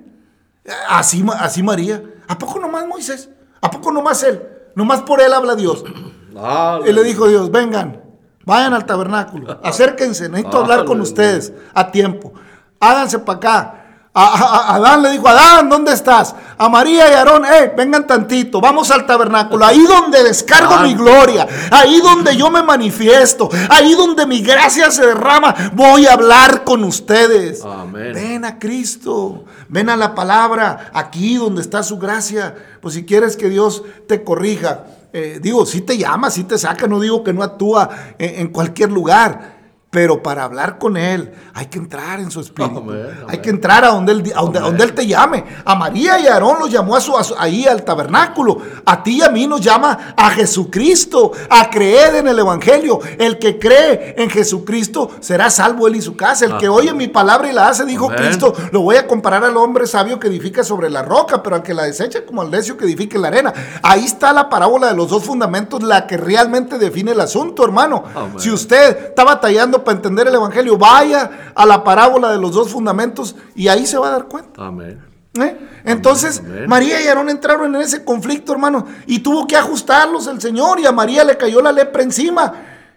Así, 0.88 1.24
así 1.38 1.62
María. 1.62 2.02
¿A 2.28 2.38
poco 2.38 2.58
nomás 2.58 2.86
Moisés? 2.86 3.30
¿A 3.60 3.70
poco 3.70 3.90
nomás 3.90 4.22
él? 4.22 4.42
Nomás 4.74 5.02
por 5.02 5.20
él 5.20 5.32
habla 5.32 5.54
Dios. 5.54 5.84
Aleluya. 6.36 6.90
Y 6.90 6.92
le 6.92 7.02
dijo 7.04 7.28
Dios, 7.28 7.50
vengan, 7.50 8.02
vayan 8.44 8.74
al 8.74 8.84
tabernáculo, 8.84 9.58
acérquense, 9.62 10.28
necesito 10.28 10.58
hablar 10.58 10.84
con 10.84 11.00
ustedes 11.00 11.52
a 11.72 11.90
tiempo. 11.90 12.32
Háganse 12.80 13.20
para 13.20 13.36
acá. 13.38 13.83
A, 14.16 14.22
a- 14.26 14.70
a 14.70 14.74
Adán 14.76 15.02
le 15.02 15.10
dijo, 15.10 15.26
Adán, 15.26 15.68
¿dónde 15.68 15.92
estás? 15.92 16.36
A 16.56 16.68
María 16.68 17.10
y 17.10 17.14
Aarón, 17.14 17.44
eh, 17.44 17.72
vengan 17.76 18.06
tantito, 18.06 18.60
vamos 18.60 18.88
al 18.92 19.06
tabernáculo, 19.06 19.64
ahí 19.66 19.82
donde 19.84 20.22
descargo 20.22 20.76
mi 20.78 20.90
Santo. 20.90 21.02
gloria, 21.02 21.48
ahí 21.72 22.00
donde 22.00 22.36
yo 22.36 22.48
me 22.48 22.62
manifiesto, 22.62 23.48
ahí 23.68 23.92
donde 23.94 24.24
mi 24.24 24.40
gracia 24.40 24.92
se 24.92 25.04
derrama, 25.04 25.52
voy 25.72 26.06
a 26.06 26.12
hablar 26.12 26.62
con 26.62 26.84
ustedes. 26.84 27.64
Amén. 27.64 28.12
Ven 28.14 28.44
a 28.44 28.56
Cristo, 28.60 29.46
ven 29.68 29.90
a 29.90 29.96
la 29.96 30.14
palabra, 30.14 30.90
aquí 30.94 31.34
donde 31.36 31.60
está 31.62 31.82
su 31.82 31.98
gracia. 31.98 32.54
Pues 32.80 32.94
si 32.94 33.04
quieres 33.04 33.36
que 33.36 33.48
Dios 33.48 33.82
te 34.06 34.22
corrija, 34.22 34.84
eh, 35.12 35.40
digo, 35.42 35.66
si 35.66 35.80
te 35.80 35.98
llama, 35.98 36.30
si 36.30 36.44
te 36.44 36.56
saca, 36.56 36.86
no 36.86 37.00
digo 37.00 37.24
que 37.24 37.32
no 37.32 37.42
actúa 37.42 37.88
en, 38.18 38.40
en 38.42 38.48
cualquier 38.48 38.92
lugar, 38.92 39.53
Pero 39.94 40.20
para 40.24 40.42
hablar 40.42 40.76
con 40.76 40.96
Él 40.96 41.32
hay 41.54 41.66
que 41.66 41.78
entrar 41.78 42.18
en 42.18 42.28
su 42.32 42.40
espíritu. 42.40 42.78
Amén, 42.78 43.00
amén. 43.12 43.24
Hay 43.28 43.38
que 43.38 43.48
entrar 43.50 43.84
a 43.84 43.90
donde 43.90 44.10
Él, 44.10 44.32
a 44.34 44.40
donde, 44.40 44.58
a 44.58 44.62
donde 44.62 44.82
él 44.82 44.92
te 44.92 45.06
llame. 45.06 45.44
A 45.64 45.76
María 45.76 46.18
y 46.18 46.26
a 46.26 46.32
Aarón 46.34 46.58
los 46.58 46.68
llamó 46.68 46.96
a 46.96 47.00
su, 47.00 47.16
a 47.16 47.22
su- 47.22 47.36
ahí 47.38 47.64
al 47.64 47.84
tabernáculo. 47.84 48.58
A 48.84 49.04
ti 49.04 49.18
y 49.18 49.22
a 49.22 49.28
mí 49.28 49.46
nos 49.46 49.60
llama 49.60 50.14
a 50.16 50.30
Jesucristo, 50.30 51.30
a 51.48 51.70
creer 51.70 52.16
en 52.16 52.26
el 52.26 52.36
Evangelio. 52.40 52.98
El 53.18 53.38
que 53.38 53.56
cree 53.60 54.16
en 54.18 54.28
Jesucristo 54.30 55.12
será 55.20 55.48
salvo 55.48 55.86
él 55.86 55.94
y 55.94 56.02
su 56.02 56.16
casa. 56.16 56.44
El 56.46 56.56
que 56.58 56.68
oye 56.68 56.92
mi 56.92 57.06
palabra 57.06 57.48
y 57.48 57.52
la 57.52 57.68
hace, 57.68 57.84
dijo. 57.84 58.08
Cristo, 58.16 58.52
lo 58.72 58.80
voy 58.80 58.96
a 58.96 59.06
comparar 59.06 59.44
al 59.44 59.56
hombre 59.56 59.86
sabio 59.86 60.18
que 60.18 60.26
edifica 60.26 60.64
sobre 60.64 60.90
la 60.90 61.02
roca, 61.02 61.40
pero 61.40 61.54
al 61.54 61.62
que 61.62 61.72
la 61.72 61.84
desecha 61.84 62.24
como 62.26 62.42
al 62.42 62.50
necio 62.50 62.76
que 62.76 62.84
edifica 62.84 63.14
en 63.14 63.22
la 63.22 63.28
arena. 63.28 63.52
Ahí 63.82 64.04
está 64.04 64.32
la 64.32 64.48
parábola 64.48 64.88
de 64.88 64.94
los 64.96 65.08
dos 65.08 65.22
fundamentos, 65.24 65.82
la 65.84 66.08
que 66.08 66.16
realmente 66.16 66.78
define 66.78 67.12
el 67.12 67.20
asunto, 67.20 67.62
hermano. 67.64 68.02
Si 68.38 68.50
usted 68.50 69.08
está 69.10 69.22
batallando 69.22 69.83
para 69.84 69.96
entender 69.96 70.26
el 70.26 70.34
Evangelio, 70.34 70.76
vaya 70.78 71.52
a 71.54 71.66
la 71.66 71.84
parábola 71.84 72.32
de 72.32 72.38
los 72.38 72.52
dos 72.52 72.70
fundamentos 72.70 73.36
y 73.54 73.68
ahí 73.68 73.86
se 73.86 73.98
va 73.98 74.08
a 74.08 74.12
dar 74.12 74.24
cuenta. 74.26 74.66
Amén. 74.66 75.00
¿eh? 75.40 75.58
Entonces, 75.84 76.40
amén. 76.40 76.64
María 76.66 77.00
y 77.02 77.06
Aarón 77.06 77.28
entraron 77.28 77.74
en 77.74 77.82
ese 77.82 78.04
conflicto, 78.04 78.52
hermano, 78.52 78.86
y 79.06 79.18
tuvo 79.20 79.46
que 79.46 79.56
ajustarlos 79.56 80.26
el 80.26 80.40
Señor, 80.40 80.80
y 80.80 80.86
a 80.86 80.92
María 80.92 81.22
le 81.24 81.36
cayó 81.36 81.60
la 81.60 81.72
lepra 81.72 82.02
encima. 82.02 82.52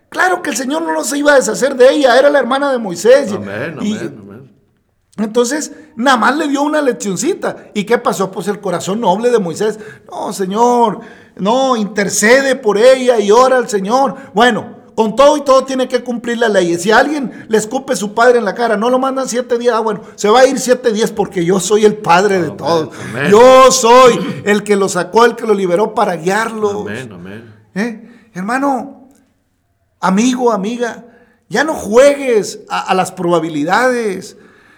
Claro 0.09 0.41
que 0.41 0.51
el 0.51 0.55
Señor 0.55 0.83
no 0.83 1.03
se 1.03 1.17
iba 1.17 1.33
a 1.33 1.35
deshacer 1.35 1.75
de 1.75 1.91
ella, 1.91 2.17
era 2.17 2.29
la 2.29 2.39
hermana 2.39 2.71
de 2.71 2.77
Moisés. 2.77 3.31
Amén, 3.33 3.77
Y- 3.81 3.97
amén, 3.97 4.17
amén. 4.21 4.51
entonces, 5.17 5.73
nada 5.97 6.15
más 6.15 6.37
le 6.37 6.47
dio 6.47 6.61
una 6.61 6.81
leccioncita. 6.81 7.71
¿Y 7.73 7.83
qué 7.83 7.97
pasó? 7.97 8.31
Pues 8.31 8.47
el 8.47 8.61
corazón 8.61 9.01
noble 9.01 9.31
de 9.31 9.39
Moisés. 9.39 9.79
No, 10.09 10.31
Señor, 10.31 11.01
no, 11.35 11.75
intercede 11.75 12.55
por 12.55 12.77
ella 12.77 13.19
y 13.19 13.31
ora 13.31 13.57
al 13.57 13.67
Señor. 13.67 14.15
Bueno, 14.33 14.76
con 14.97 15.15
todo 15.15 15.37
y 15.37 15.41
todo 15.41 15.63
tiene 15.63 15.87
que 15.87 16.03
cumplir 16.03 16.39
la 16.39 16.49
ley. 16.49 16.75
Si 16.79 16.89
alguien 16.89 17.45
le 17.49 17.59
escupe 17.59 17.95
su 17.95 18.15
padre 18.15 18.39
en 18.39 18.45
la 18.45 18.55
cara, 18.55 18.77
no 18.77 18.89
lo 18.89 18.97
mandan 18.97 19.29
siete 19.29 19.59
días. 19.59 19.75
Ah, 19.77 19.79
bueno, 19.79 20.01
se 20.15 20.27
va 20.27 20.39
a 20.39 20.47
ir 20.47 20.57
siete 20.57 20.91
días 20.91 21.11
porque 21.11 21.45
yo 21.45 21.59
soy 21.59 21.85
el 21.85 21.97
padre 21.97 22.41
de 22.41 22.49
todos. 22.49 22.89
amén. 23.11 23.29
Yo 23.29 23.71
soy 23.71 24.41
el 24.43 24.63
que 24.63 24.75
lo 24.75 24.89
sacó, 24.89 25.25
el 25.25 25.35
que 25.35 25.45
lo 25.45 25.53
liberó 25.53 25.93
para 25.93 26.15
guiarlos. 26.15 26.81
Amén, 26.81 27.11
amén. 27.13 27.55
¿Eh? 27.75 28.29
Hermano, 28.33 29.07
amigo, 29.99 30.51
amiga, 30.51 31.05
ya 31.47 31.63
no 31.63 31.75
juegues 31.75 32.61
a, 32.67 32.79
a 32.89 32.95
las 32.95 33.11
probabilidades. 33.11 34.35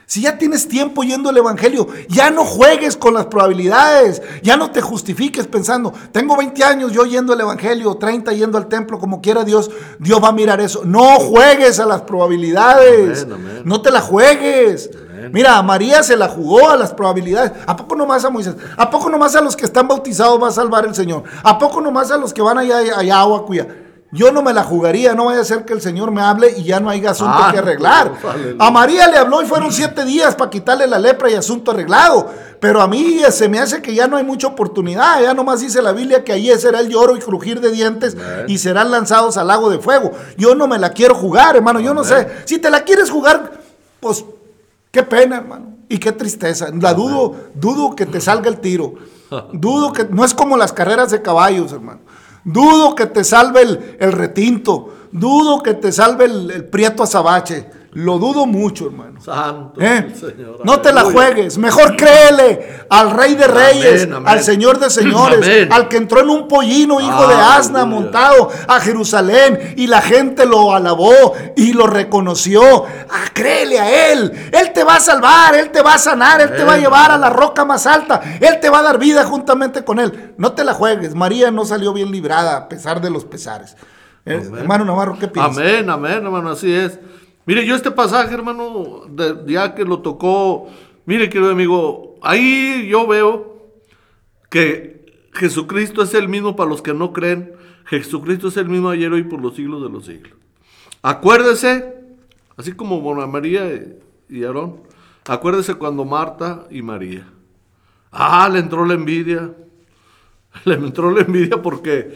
Si 0.09 0.21
ya 0.21 0.39
tienes 0.39 0.67
tiempo 0.67 1.03
yendo 1.03 1.29
al 1.29 1.37
Evangelio, 1.37 1.85
ya 2.07 2.31
no 2.31 2.43
juegues 2.43 2.97
con 2.97 3.13
las 3.13 3.27
probabilidades. 3.27 4.23
Ya 4.41 4.57
no 4.57 4.71
te 4.71 4.81
justifiques 4.81 5.45
pensando, 5.45 5.93
tengo 6.11 6.35
20 6.35 6.63
años 6.63 6.91
yo 6.91 7.05
yendo 7.05 7.33
al 7.33 7.41
Evangelio, 7.41 7.93
30 7.93 8.33
yendo 8.33 8.57
al 8.57 8.65
templo, 8.65 8.97
como 8.97 9.21
quiera 9.21 9.43
Dios, 9.43 9.69
Dios 9.99 10.19
va 10.19 10.29
a 10.29 10.31
mirar 10.31 10.61
eso. 10.61 10.81
No 10.83 11.19
juegues 11.19 11.79
a 11.79 11.85
las 11.85 12.01
probabilidades. 12.01 13.21
Amén, 13.21 13.33
amén. 13.35 13.61
No 13.65 13.83
te 13.83 13.91
la 13.91 14.01
juegues. 14.01 14.89
Mira, 15.31 15.59
a 15.59 15.61
María 15.61 16.01
se 16.01 16.17
la 16.17 16.27
jugó 16.27 16.71
a 16.71 16.75
las 16.75 16.91
probabilidades. 16.91 17.51
¿A 17.67 17.75
poco 17.75 17.95
nomás 17.95 18.25
a 18.25 18.31
Moisés? 18.31 18.55
¿A 18.77 18.89
poco 18.89 19.11
nomás 19.11 19.35
a 19.35 19.41
los 19.41 19.55
que 19.55 19.65
están 19.65 19.87
bautizados 19.87 20.41
va 20.41 20.47
a 20.47 20.51
salvar 20.51 20.87
el 20.87 20.95
Señor? 20.95 21.21
¿A 21.43 21.59
poco 21.59 21.81
nomás 21.81 22.09
a 22.09 22.17
los 22.17 22.33
que 22.33 22.41
van 22.41 22.57
allá, 22.57 22.79
allá 22.97 23.15
a 23.15 23.19
agua 23.19 23.45
cuya? 23.45 23.67
Yo 24.11 24.31
no 24.31 24.41
me 24.41 24.53
la 24.53 24.63
jugaría, 24.63 25.13
no 25.13 25.25
vaya 25.25 25.41
a 25.41 25.45
ser 25.45 25.65
que 25.65 25.73
el 25.73 25.81
Señor 25.81 26.09
me 26.09 26.21
hable 26.21 26.51
y 26.57 26.63
ya 26.63 26.79
no 26.79 26.89
haya 26.89 27.11
asunto 27.11 27.31
Ah, 27.37 27.49
que 27.51 27.59
arreglar. 27.59 28.11
A 28.59 28.71
María 28.71 29.07
le 29.07 29.17
habló 29.17 29.41
y 29.43 29.45
fueron 29.45 29.71
siete 29.71 30.03
días 30.03 30.35
para 30.35 30.49
quitarle 30.49 30.87
la 30.87 30.97
lepra 30.97 31.29
y 31.29 31.35
asunto 31.35 31.71
arreglado. 31.71 32.27
Pero 32.59 32.81
a 32.81 32.87
mí 32.87 33.19
se 33.29 33.47
me 33.47 33.59
hace 33.59 33.81
que 33.83 33.93
ya 33.93 34.07
no 34.07 34.17
hay 34.17 34.23
mucha 34.23 34.47
oportunidad. 34.47 35.21
Ya 35.21 35.33
nomás 35.35 35.61
dice 35.61 35.81
la 35.83 35.91
Biblia 35.91 36.23
que 36.23 36.33
allí 36.33 36.51
será 36.57 36.79
el 36.79 36.89
lloro 36.89 37.15
y 37.15 37.19
crujir 37.19 37.61
de 37.61 37.71
dientes 37.71 38.17
y 38.47 38.57
serán 38.57 38.89
lanzados 38.91 39.37
al 39.37 39.47
lago 39.47 39.69
de 39.69 39.77
fuego. 39.79 40.11
Yo 40.37 40.55
no 40.55 40.67
me 40.67 40.79
la 40.79 40.89
quiero 40.91 41.13
jugar, 41.13 41.55
hermano. 41.55 41.79
Yo 41.79 41.93
no 41.93 42.03
sé. 42.03 42.27
Si 42.45 42.57
te 42.57 42.69
la 42.71 42.83
quieres 42.83 43.11
jugar, 43.11 43.61
pues 43.99 44.25
qué 44.91 45.03
pena, 45.03 45.37
hermano. 45.37 45.77
Y 45.87 45.99
qué 45.99 46.11
tristeza. 46.11 46.69
La 46.81 46.93
dudo, 46.95 47.35
dudo 47.53 47.95
que 47.95 48.05
te 48.07 48.19
salga 48.19 48.49
el 48.49 48.59
tiro. 48.59 48.95
Dudo 49.53 49.93
que 49.93 50.05
no 50.05 50.25
es 50.25 50.33
como 50.33 50.57
las 50.57 50.73
carreras 50.73 51.11
de 51.11 51.21
caballos, 51.21 51.71
hermano. 51.71 51.99
Dudo 52.51 52.95
que 52.95 53.05
te 53.05 53.23
salve 53.23 53.61
el, 53.61 53.97
el 53.99 54.11
retinto. 54.11 54.93
Dudo 55.11 55.61
que 55.61 55.75
te 55.75 55.91
salve 55.91 56.25
el, 56.25 56.49
el 56.49 56.65
prieto 56.65 57.03
azabache. 57.03 57.69
Lo 57.91 58.19
dudo 58.19 58.45
mucho, 58.45 58.85
hermano. 58.85 59.19
Santo 59.19 59.81
¿Eh? 59.81 60.13
Señor. 60.13 60.59
No 60.63 60.79
te 60.79 60.93
la 60.93 61.03
juegues. 61.05 61.57
Mejor 61.57 61.95
créele 61.95 62.85
al 62.87 63.11
Rey 63.11 63.33
de 63.33 63.47
Reyes, 63.47 64.03
Amén, 64.03 64.13
amén. 64.15 64.27
al 64.29 64.43
Señor 64.43 64.79
de 64.79 64.89
Señores, 64.91 65.39
Amén. 65.43 65.69
al 65.71 65.87
que 65.87 65.97
entró 65.97 66.19
en 66.19 66.29
un 66.29 66.47
pollino, 66.47 67.01
hijo 67.01 67.27
de 67.27 67.33
asna, 67.33 67.85
montado 67.85 68.49
a 68.67 68.79
Jerusalén, 68.79 69.73
y 69.75 69.87
la 69.87 70.01
gente 70.01 70.45
lo 70.45 70.73
alabó 70.75 71.33
y 71.55 71.73
lo 71.73 71.87
reconoció. 71.87 72.85
Ah, 73.09 73.25
créele 73.33 73.79
a 73.79 74.11
Él. 74.11 74.31
Él 74.51 74.71
te 74.71 74.83
va 74.83 74.97
a 74.97 74.99
salvar, 74.99 75.55
Él 75.55 75.71
te 75.71 75.81
va 75.81 75.95
a 75.95 75.97
sanar, 75.97 76.41
Él 76.41 76.51
te 76.55 76.63
va 76.63 76.73
a 76.73 76.77
llevar 76.77 77.11
a 77.11 77.17
la 77.17 77.31
roca 77.31 77.65
más 77.65 77.87
alta, 77.87 78.21
Él 78.39 78.59
te 78.59 78.69
va 78.69 78.79
a 78.79 78.83
dar 78.83 78.99
vida 78.99 79.25
juntamente 79.25 79.83
con 79.83 79.99
Él. 79.99 80.35
No 80.37 80.51
te 80.51 80.63
la 80.63 80.73
juegues. 80.75 81.15
María 81.15 81.49
no 81.49 81.65
salió 81.65 81.91
bien 81.91 82.11
librada 82.11 82.55
a 82.55 82.69
pesar 82.69 83.01
de 83.01 83.09
los 83.09 83.25
pesares. 83.25 83.75
Eh, 84.25 84.47
hermano 84.59 84.85
Navarro, 84.85 85.17
¿qué 85.17 85.27
piensas? 85.27 85.57
Amén, 85.57 85.89
amén, 85.89 86.23
hermano, 86.23 86.51
así 86.51 86.71
es. 86.71 86.99
Mire, 87.49 87.65
yo 87.65 87.73
este 87.73 87.89
pasaje, 87.89 88.31
hermano, 88.35 89.07
ya 89.47 89.73
que 89.73 89.83
lo 89.83 90.03
tocó, 90.03 90.67
mire, 91.07 91.29
querido 91.31 91.49
amigo, 91.49 92.13
ahí 92.21 92.87
yo 92.87 93.07
veo 93.07 93.71
que 94.51 95.03
Jesucristo 95.33 96.03
es 96.03 96.13
el 96.13 96.29
mismo 96.29 96.55
para 96.55 96.69
los 96.69 96.83
que 96.83 96.93
no 96.93 97.11
creen. 97.11 97.53
Jesucristo 97.85 98.49
es 98.49 98.57
el 98.57 98.69
mismo 98.69 98.89
ayer, 98.91 99.11
hoy, 99.11 99.23
por 99.23 99.41
los 99.41 99.55
siglos 99.55 99.81
de 99.81 99.89
los 99.89 100.05
siglos. 100.05 100.33
Acuérdese, 101.01 101.95
así 102.55 102.73
como 102.73 103.01
Bona 103.01 103.25
María 103.25 103.65
y- 103.73 103.97
y 104.29 104.43
Aarón, 104.43 104.83
acuérdese 105.27 105.73
cuando 105.73 106.05
Marta 106.05 106.67
y 106.69 106.83
María. 106.83 107.25
Ah, 108.11 108.47
le 108.47 108.59
entró 108.59 108.85
la 108.85 108.93
envidia. 108.93 109.55
Le 110.65 110.75
entró 110.75 111.09
la 111.09 111.21
envidia 111.21 111.59
porque 111.63 112.15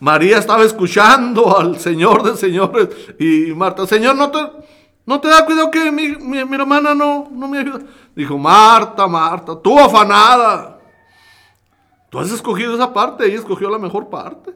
María 0.00 0.38
estaba 0.38 0.64
escuchando 0.64 1.58
al 1.58 1.78
Señor 1.78 2.22
de 2.22 2.36
señores 2.36 2.88
y 3.18 3.52
Marta, 3.54 3.86
Señor, 3.86 4.16
¿no 4.16 4.30
te, 4.30 4.38
no 5.06 5.20
te 5.20 5.28
da 5.28 5.44
cuidado 5.44 5.70
que 5.70 5.90
mi, 5.90 6.38
hermana 6.38 6.94
no, 6.94 7.28
no 7.30 7.48
me 7.48 7.58
ayuda? 7.58 7.80
Dijo, 8.14 8.38
Marta, 8.38 9.06
Marta, 9.06 9.58
tú 9.60 9.78
afanada. 9.78 10.78
Tú 12.10 12.18
has 12.18 12.30
escogido 12.30 12.74
esa 12.74 12.92
parte, 12.92 13.26
ella 13.26 13.38
escogió 13.38 13.68
la 13.68 13.78
mejor 13.78 14.08
parte. 14.08 14.54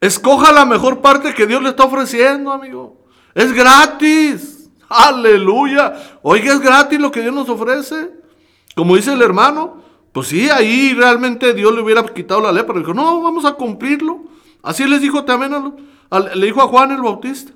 Escoja 0.00 0.52
la 0.52 0.64
mejor 0.64 1.00
parte 1.00 1.34
que 1.34 1.46
Dios 1.46 1.62
le 1.62 1.70
está 1.70 1.84
ofreciendo, 1.84 2.52
amigo. 2.52 3.04
Es 3.34 3.52
gratis. 3.52 4.70
Aleluya. 4.88 5.94
Oiga, 6.22 6.52
es 6.52 6.60
gratis 6.60 7.00
lo 7.00 7.10
que 7.10 7.22
Dios 7.22 7.34
nos 7.34 7.48
ofrece. 7.48 8.10
Como 8.74 8.94
dice 8.94 9.12
el 9.12 9.22
hermano, 9.22 9.82
pues 10.16 10.28
sí, 10.28 10.48
ahí 10.48 10.94
realmente 10.94 11.52
Dios 11.52 11.74
le 11.74 11.82
hubiera 11.82 12.02
quitado 12.06 12.40
la 12.40 12.50
lepra. 12.50 12.78
Dijo, 12.78 12.94
no, 12.94 13.20
vamos 13.20 13.44
a 13.44 13.52
cumplirlo. 13.52 14.20
Así 14.62 14.86
les 14.86 15.02
dijo 15.02 15.26
también, 15.26 15.52
a 15.52 15.70
al- 16.08 16.40
le 16.40 16.46
dijo 16.46 16.62
a 16.62 16.68
Juan 16.68 16.90
el 16.90 17.02
Bautista. 17.02 17.52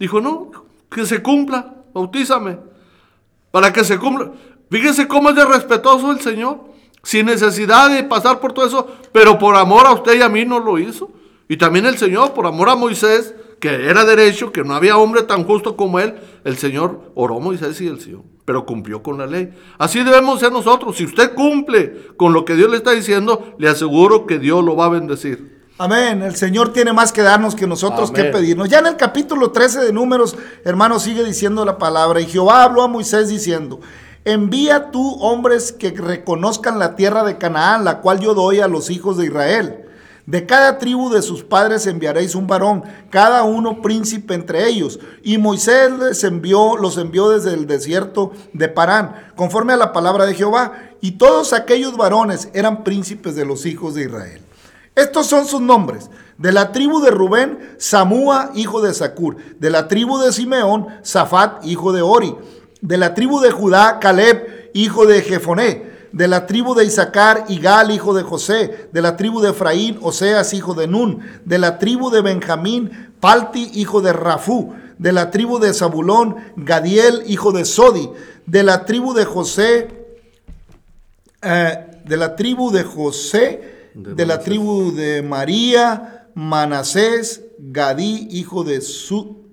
Dijo, 0.00 0.20
no, 0.20 0.50
que 0.90 1.06
se 1.06 1.22
cumpla, 1.22 1.76
bautízame. 1.94 2.58
Para 3.52 3.72
que 3.72 3.84
se 3.84 3.96
cumpla. 3.96 4.32
Fíjense 4.68 5.06
cómo 5.06 5.30
es 5.30 5.36
de 5.36 5.44
respetuoso 5.44 6.10
el 6.10 6.18
Señor. 6.18 6.64
Sin 7.04 7.26
necesidad 7.26 7.88
de 7.90 8.02
pasar 8.02 8.40
por 8.40 8.52
todo 8.52 8.66
eso, 8.66 8.88
pero 9.12 9.38
por 9.38 9.54
amor 9.54 9.86
a 9.86 9.92
usted 9.92 10.18
y 10.18 10.22
a 10.22 10.28
mí 10.28 10.44
no 10.44 10.58
lo 10.58 10.80
hizo. 10.80 11.12
Y 11.48 11.58
también 11.58 11.86
el 11.86 11.96
Señor, 11.96 12.34
por 12.34 12.44
amor 12.46 12.70
a 12.70 12.74
Moisés, 12.74 13.36
que 13.60 13.68
era 13.88 14.04
derecho, 14.04 14.50
que 14.50 14.64
no 14.64 14.74
había 14.74 14.96
hombre 14.98 15.22
tan 15.22 15.44
justo 15.44 15.76
como 15.76 16.00
él, 16.00 16.16
el 16.42 16.56
Señor 16.56 17.12
oró 17.14 17.36
a 17.36 17.40
Moisés 17.40 17.80
y 17.80 17.86
el 17.86 18.00
Señor, 18.00 18.22
pero 18.48 18.64
cumplió 18.64 19.02
con 19.02 19.18
la 19.18 19.26
ley. 19.26 19.50
Así 19.76 20.02
debemos 20.02 20.40
ser 20.40 20.50
nosotros. 20.50 20.96
Si 20.96 21.04
usted 21.04 21.34
cumple 21.34 22.14
con 22.16 22.32
lo 22.32 22.46
que 22.46 22.54
Dios 22.54 22.70
le 22.70 22.78
está 22.78 22.92
diciendo, 22.92 23.54
le 23.58 23.68
aseguro 23.68 24.24
que 24.24 24.38
Dios 24.38 24.64
lo 24.64 24.74
va 24.74 24.86
a 24.86 24.88
bendecir. 24.88 25.60
Amén. 25.76 26.22
El 26.22 26.34
Señor 26.34 26.72
tiene 26.72 26.94
más 26.94 27.12
que 27.12 27.20
darnos 27.20 27.54
que 27.54 27.66
nosotros 27.66 28.10
que 28.10 28.24
pedirnos. 28.24 28.70
Ya 28.70 28.78
en 28.78 28.86
el 28.86 28.96
capítulo 28.96 29.50
13 29.50 29.80
de 29.80 29.92
Números, 29.92 30.34
hermano, 30.64 30.98
sigue 30.98 31.24
diciendo 31.24 31.62
la 31.66 31.76
palabra. 31.76 32.22
Y 32.22 32.24
Jehová 32.24 32.62
habló 32.62 32.80
a 32.80 32.88
Moisés 32.88 33.28
diciendo: 33.28 33.80
Envía 34.24 34.90
tú 34.92 35.18
hombres 35.20 35.70
que 35.70 35.90
reconozcan 35.90 36.78
la 36.78 36.96
tierra 36.96 37.24
de 37.24 37.36
Canaán, 37.36 37.84
la 37.84 38.00
cual 38.00 38.18
yo 38.18 38.32
doy 38.32 38.60
a 38.60 38.66
los 38.66 38.88
hijos 38.88 39.18
de 39.18 39.26
Israel. 39.26 39.87
De 40.28 40.44
cada 40.44 40.76
tribu 40.76 41.08
de 41.08 41.22
sus 41.22 41.42
padres 41.42 41.86
enviaréis 41.86 42.34
un 42.34 42.46
varón, 42.46 42.84
cada 43.08 43.44
uno 43.44 43.80
príncipe 43.80 44.34
entre 44.34 44.68
ellos. 44.68 45.00
Y 45.22 45.38
Moisés 45.38 45.90
les 45.98 46.22
envió, 46.22 46.76
los 46.76 46.98
envió 46.98 47.30
desde 47.30 47.54
el 47.54 47.66
desierto 47.66 48.32
de 48.52 48.68
Parán, 48.68 49.14
conforme 49.36 49.72
a 49.72 49.78
la 49.78 49.94
palabra 49.94 50.26
de 50.26 50.34
Jehová. 50.34 50.74
Y 51.00 51.12
todos 51.12 51.54
aquellos 51.54 51.96
varones 51.96 52.50
eran 52.52 52.84
príncipes 52.84 53.36
de 53.36 53.46
los 53.46 53.64
hijos 53.64 53.94
de 53.94 54.02
Israel. 54.02 54.42
Estos 54.94 55.24
son 55.28 55.46
sus 55.46 55.62
nombres. 55.62 56.10
De 56.36 56.52
la 56.52 56.72
tribu 56.72 57.00
de 57.00 57.10
Rubén, 57.10 57.76
Samúa, 57.78 58.50
hijo 58.54 58.82
de 58.82 58.92
Sacur. 58.92 59.38
De 59.58 59.70
la 59.70 59.88
tribu 59.88 60.18
de 60.18 60.30
Simeón, 60.30 60.88
Zafat, 61.02 61.64
hijo 61.64 61.94
de 61.94 62.02
Ori. 62.02 62.36
De 62.82 62.98
la 62.98 63.14
tribu 63.14 63.40
de 63.40 63.50
Judá, 63.50 63.98
Caleb, 63.98 64.70
hijo 64.74 65.06
de 65.06 65.22
Jefoné. 65.22 65.87
De 66.12 66.26
la 66.28 66.46
tribu 66.46 66.74
de 66.74 66.84
Isaacar, 66.84 67.44
Igal, 67.48 67.90
hijo 67.90 68.14
de 68.14 68.22
José. 68.22 68.88
De 68.92 69.02
la 69.02 69.16
tribu 69.16 69.40
de 69.40 69.50
Efraín, 69.50 69.98
Oseas, 70.02 70.54
hijo 70.54 70.74
de 70.74 70.86
Nun. 70.86 71.20
De 71.44 71.58
la 71.58 71.78
tribu 71.78 72.10
de 72.10 72.22
Benjamín, 72.22 73.12
Palti, 73.20 73.70
hijo 73.74 74.00
de 74.00 74.12
Rafú. 74.12 74.74
De 74.98 75.12
la 75.12 75.30
tribu 75.30 75.58
de 75.58 75.72
Zabulón, 75.72 76.36
Gadiel, 76.56 77.22
hijo 77.26 77.52
de 77.52 77.64
Sodi. 77.64 78.08
De 78.46 78.62
la 78.62 78.84
tribu 78.84 79.14
de 79.14 79.24
José, 79.24 79.88
eh, 81.42 81.86
de 82.04 82.16
la 82.16 82.34
tribu 82.34 82.70
de 82.72 82.82
José, 82.82 83.90
de, 83.94 84.26
la 84.26 84.40
tribu 84.40 84.92
de 84.92 85.22
María, 85.22 86.26
Manasés, 86.34 87.42
Gadí, 87.58 88.28
hijo 88.30 88.64
de 88.64 88.80
Su, 88.80 89.44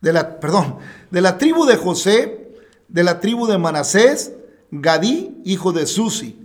de 0.00 0.12
la, 0.12 0.40
perdón, 0.40 0.78
de 1.10 1.20
la 1.20 1.38
tribu 1.38 1.64
de 1.66 1.76
José, 1.76 2.54
de 2.88 3.02
la 3.02 3.20
tribu 3.20 3.46
de 3.46 3.58
Manasés, 3.58 4.32
Gadí, 4.72 5.42
hijo 5.44 5.72
de 5.72 5.86
Susi. 5.86 6.38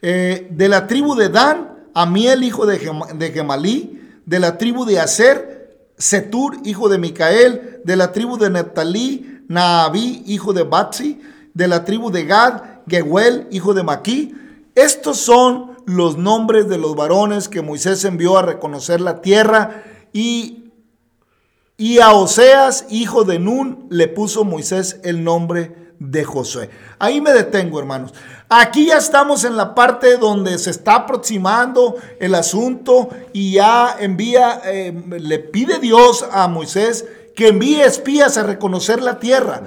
Eh, 0.00 0.46
de 0.50 0.68
la 0.68 0.86
tribu 0.86 1.16
de 1.16 1.28
Dan, 1.28 1.88
Amiel, 1.92 2.44
hijo 2.44 2.66
de, 2.66 2.78
de 3.16 3.32
Gemalí. 3.32 4.00
De 4.24 4.38
la 4.38 4.56
tribu 4.56 4.84
de 4.84 5.00
Aser, 5.00 5.90
Setur, 5.98 6.56
hijo 6.64 6.88
de 6.88 6.98
Micael. 6.98 7.80
De 7.84 7.96
la 7.96 8.12
tribu 8.12 8.38
de 8.38 8.48
Neptalí, 8.48 9.42
Naabí, 9.48 10.22
hijo 10.26 10.52
de 10.52 10.62
Batsi. 10.62 11.20
De 11.52 11.66
la 11.66 11.84
tribu 11.84 12.12
de 12.12 12.26
Gad, 12.26 12.62
Gehuel, 12.88 13.48
hijo 13.50 13.74
de 13.74 13.82
Maquí. 13.82 14.34
Estos 14.76 15.18
son 15.18 15.72
los 15.86 16.16
nombres 16.16 16.68
de 16.68 16.78
los 16.78 16.94
varones 16.94 17.48
que 17.48 17.60
Moisés 17.60 18.04
envió 18.04 18.38
a 18.38 18.42
reconocer 18.42 19.00
la 19.00 19.20
tierra 19.20 19.82
y, 20.12 20.70
y 21.76 21.98
a 21.98 22.12
Oseas, 22.12 22.86
hijo 22.88 23.24
de 23.24 23.38
Nun, 23.38 23.86
le 23.90 24.06
puso 24.08 24.44
Moisés 24.44 25.00
el 25.02 25.24
nombre 25.24 25.83
de 25.98 26.24
Josué. 26.24 26.70
Ahí 26.98 27.20
me 27.20 27.32
detengo, 27.32 27.78
hermanos. 27.78 28.12
Aquí 28.48 28.86
ya 28.86 28.98
estamos 28.98 29.44
en 29.44 29.56
la 29.56 29.74
parte 29.74 30.16
donde 30.16 30.58
se 30.58 30.70
está 30.70 30.96
aproximando 30.96 31.96
el 32.20 32.34
asunto 32.34 33.08
y 33.32 33.54
ya 33.54 33.96
envía, 33.98 34.60
eh, 34.64 34.92
le 35.08 35.38
pide 35.38 35.78
Dios 35.78 36.26
a 36.30 36.46
Moisés 36.48 37.04
que 37.34 37.48
envíe 37.48 37.80
espías 37.80 38.38
a 38.38 38.44
reconocer 38.44 39.02
la 39.02 39.18
tierra. 39.18 39.60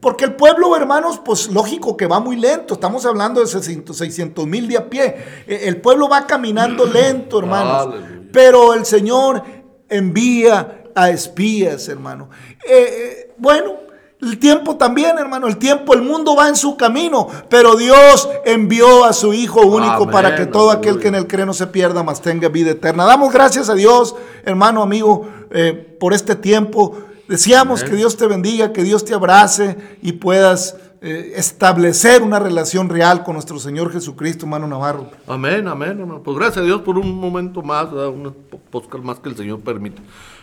Porque 0.00 0.26
el 0.26 0.34
pueblo, 0.34 0.76
hermanos, 0.76 1.20
pues 1.24 1.48
lógico 1.48 1.96
que 1.96 2.06
va 2.06 2.20
muy 2.20 2.36
lento. 2.36 2.74
Estamos 2.74 3.06
hablando 3.06 3.40
de 3.40 3.46
600 3.46 4.46
mil 4.46 4.68
de 4.68 4.76
a 4.76 4.90
pie. 4.90 5.16
Eh, 5.46 5.62
el 5.64 5.80
pueblo 5.80 6.08
va 6.08 6.26
caminando 6.26 6.84
lento, 6.92 7.38
hermanos. 7.38 7.94
Pero 8.30 8.74
el 8.74 8.84
Señor 8.84 9.42
envía 9.88 10.82
a 10.94 11.10
espías, 11.10 11.88
hermano. 11.88 12.28
Eh, 12.68 13.32
bueno, 13.38 13.83
el 14.24 14.38
tiempo 14.38 14.76
también, 14.76 15.18
hermano, 15.18 15.46
el 15.46 15.56
tiempo, 15.56 15.94
el 15.94 16.02
mundo 16.02 16.34
va 16.34 16.48
en 16.48 16.56
su 16.56 16.76
camino, 16.76 17.28
pero 17.48 17.76
Dios 17.76 18.28
envió 18.44 19.04
a 19.04 19.12
su 19.12 19.32
Hijo 19.32 19.62
único 19.62 20.10
para 20.10 20.34
que 20.36 20.46
todo 20.46 20.70
aquel 20.70 20.98
que 20.98 21.08
en 21.08 21.14
él 21.14 21.26
cree 21.26 21.46
no 21.46 21.54
se 21.54 21.66
pierda, 21.66 22.02
mas 22.02 22.20
tenga 22.20 22.48
vida 22.48 22.70
eterna. 22.70 23.04
Damos 23.04 23.32
gracias 23.32 23.68
a 23.68 23.74
Dios, 23.74 24.14
hermano, 24.44 24.82
amigo, 24.82 25.28
eh, 25.50 25.96
por 26.00 26.14
este 26.14 26.34
tiempo. 26.36 26.96
Deseamos 27.28 27.84
que 27.84 27.96
Dios 27.96 28.16
te 28.16 28.26
bendiga, 28.26 28.72
que 28.72 28.82
Dios 28.82 29.04
te 29.04 29.14
abrace 29.14 29.76
y 30.02 30.12
puedas 30.12 30.76
eh, 31.00 31.34
establecer 31.36 32.22
una 32.22 32.38
relación 32.38 32.88
real 32.88 33.24
con 33.24 33.34
nuestro 33.34 33.58
Señor 33.58 33.92
Jesucristo, 33.92 34.46
hermano 34.46 34.66
Navarro. 34.66 35.10
Amén, 35.26 35.68
amén, 35.68 36.00
hermano. 36.00 36.22
Pues 36.22 36.36
gracias 36.36 36.58
a 36.58 36.64
Dios 36.64 36.82
por 36.82 36.98
un 36.98 37.18
momento 37.18 37.62
más, 37.62 37.92
un 37.92 38.34
podcast 38.70 39.04
más 39.04 39.20
que 39.20 39.28
el 39.28 39.36
Señor 39.36 39.60
permite. 39.60 40.02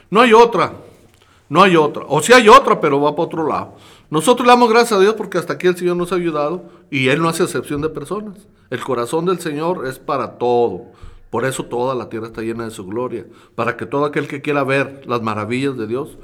No 0.09 0.21
hay 0.21 0.33
otra. 0.33 0.73
No 1.51 1.61
hay 1.61 1.75
otra. 1.75 2.05
O 2.07 2.21
sí 2.21 2.31
hay 2.31 2.47
otra, 2.47 2.79
pero 2.79 3.01
va 3.01 3.13
para 3.13 3.25
otro 3.25 3.45
lado. 3.45 3.75
Nosotros 4.09 4.47
le 4.47 4.53
damos 4.53 4.69
gracias 4.69 4.97
a 4.97 5.01
Dios 5.01 5.15
porque 5.15 5.37
hasta 5.37 5.51
aquí 5.51 5.67
el 5.67 5.75
Señor 5.75 5.97
nos 5.97 6.13
ha 6.13 6.15
ayudado 6.15 6.63
y 6.89 7.09
Él 7.09 7.21
no 7.21 7.27
hace 7.27 7.43
excepción 7.43 7.81
de 7.81 7.89
personas. 7.89 8.47
El 8.69 8.79
corazón 8.79 9.25
del 9.25 9.37
Señor 9.39 9.85
es 9.85 9.99
para 9.99 10.37
todo. 10.37 10.85
Por 11.29 11.43
eso 11.43 11.65
toda 11.65 11.93
la 11.93 12.07
tierra 12.07 12.27
está 12.27 12.41
llena 12.41 12.63
de 12.63 12.71
su 12.71 12.85
gloria. 12.85 13.25
Para 13.53 13.75
que 13.75 13.85
todo 13.85 14.05
aquel 14.05 14.29
que 14.29 14.41
quiera 14.41 14.63
ver 14.63 15.01
las 15.07 15.21
maravillas 15.21 15.75
de 15.75 15.87
Dios, 15.87 16.17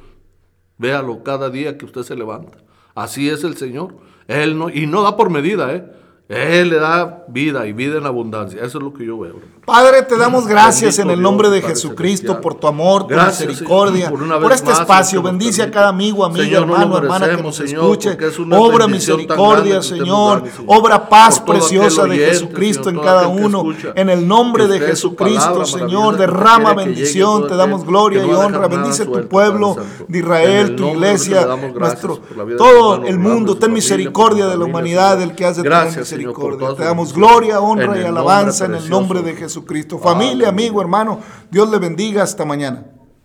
véalo 0.77 1.23
cada 1.23 1.49
día 1.49 1.77
que 1.77 1.83
usted 1.83 2.03
se 2.03 2.15
levanta. 2.15 2.59
Así 2.95 3.29
es 3.29 3.43
el 3.43 3.57
Señor. 3.57 3.97
Él 4.29 4.57
no, 4.57 4.69
y 4.69 4.87
no 4.87 5.03
da 5.03 5.17
por 5.17 5.29
medida, 5.29 5.75
¿eh? 5.75 5.91
Él 6.29 6.69
le 6.69 6.77
da 6.77 7.25
vida 7.27 7.67
y 7.67 7.73
vida 7.73 7.97
en 7.97 8.05
abundancia. 8.05 8.61
Eso 8.63 8.77
es 8.77 8.83
lo 8.85 8.93
que 8.93 9.05
yo 9.05 9.19
veo. 9.19 9.41
Padre, 9.67 10.03
te 10.03 10.15
damos 10.15 10.47
gracias 10.47 10.97
en 10.97 11.09
el 11.09 11.21
nombre 11.21 11.49
de 11.49 11.61
Jesucristo 11.61 12.39
por 12.39 12.55
tu 12.55 12.67
amor, 12.67 13.05
tu 13.05 13.13
misericordia, 13.13 14.09
por, 14.09 14.53
este 14.53 14.71
espacio. 14.71 15.21
Bendice 15.21 15.61
a 15.61 15.69
cada 15.69 15.89
amigo, 15.89 16.23
amiga, 16.23 16.59
hermano, 16.59 16.97
hermana 16.97 17.35
que 17.35 17.43
nos 17.43 17.59
escuche. 17.59 18.17
Obra 18.51 18.87
misericordia, 18.87 19.81
Señor. 19.81 20.43
Obra 20.67 21.09
paz 21.09 21.41
preciosa 21.41 22.05
de 22.05 22.15
Jesucristo 22.15 22.89
en 22.89 22.97
cada 22.99 23.27
uno. 23.27 23.65
En 23.93 24.09
el 24.09 24.25
nombre 24.25 24.69
de 24.69 24.79
Jesucristo, 24.79 25.65
Señor, 25.65 26.15
derrama 26.15 26.73
bendición. 26.73 27.45
Te 27.49 27.57
damos 27.57 27.85
gloria 27.85 28.25
y 28.25 28.29
honra. 28.29 28.69
Bendice 28.69 29.05
tu 29.05 29.27
pueblo 29.27 29.75
de 30.07 30.19
Israel, 30.19 30.77
tu 30.77 30.87
iglesia, 30.87 31.45
nuestro, 31.77 32.21
todo 32.57 33.03
el 33.03 33.19
mundo. 33.19 33.57
Ten 33.57 33.73
misericordia 33.73 34.47
de 34.47 34.55
la 34.55 34.63
humanidad, 34.63 35.17
del 35.17 35.35
que 35.35 35.45
has 35.45 35.57
de 35.57 35.63
tener 35.63 36.05
te 36.77 36.83
damos 36.85 37.11
gloria, 37.11 37.59
honra 37.59 37.99
y 37.99 38.05
alabanza 38.05 38.63
en 38.63 38.75
el 38.75 38.89
nombre 38.89 39.21
de 39.21 39.35
Jesucristo. 39.57 39.99
Familia, 39.99 40.49
amigo, 40.49 40.81
hermano, 40.81 41.19
Dios 41.49 41.69
le 41.69 41.79
bendiga 41.79 42.23
hasta 42.23 42.45
mañana. 42.45 42.96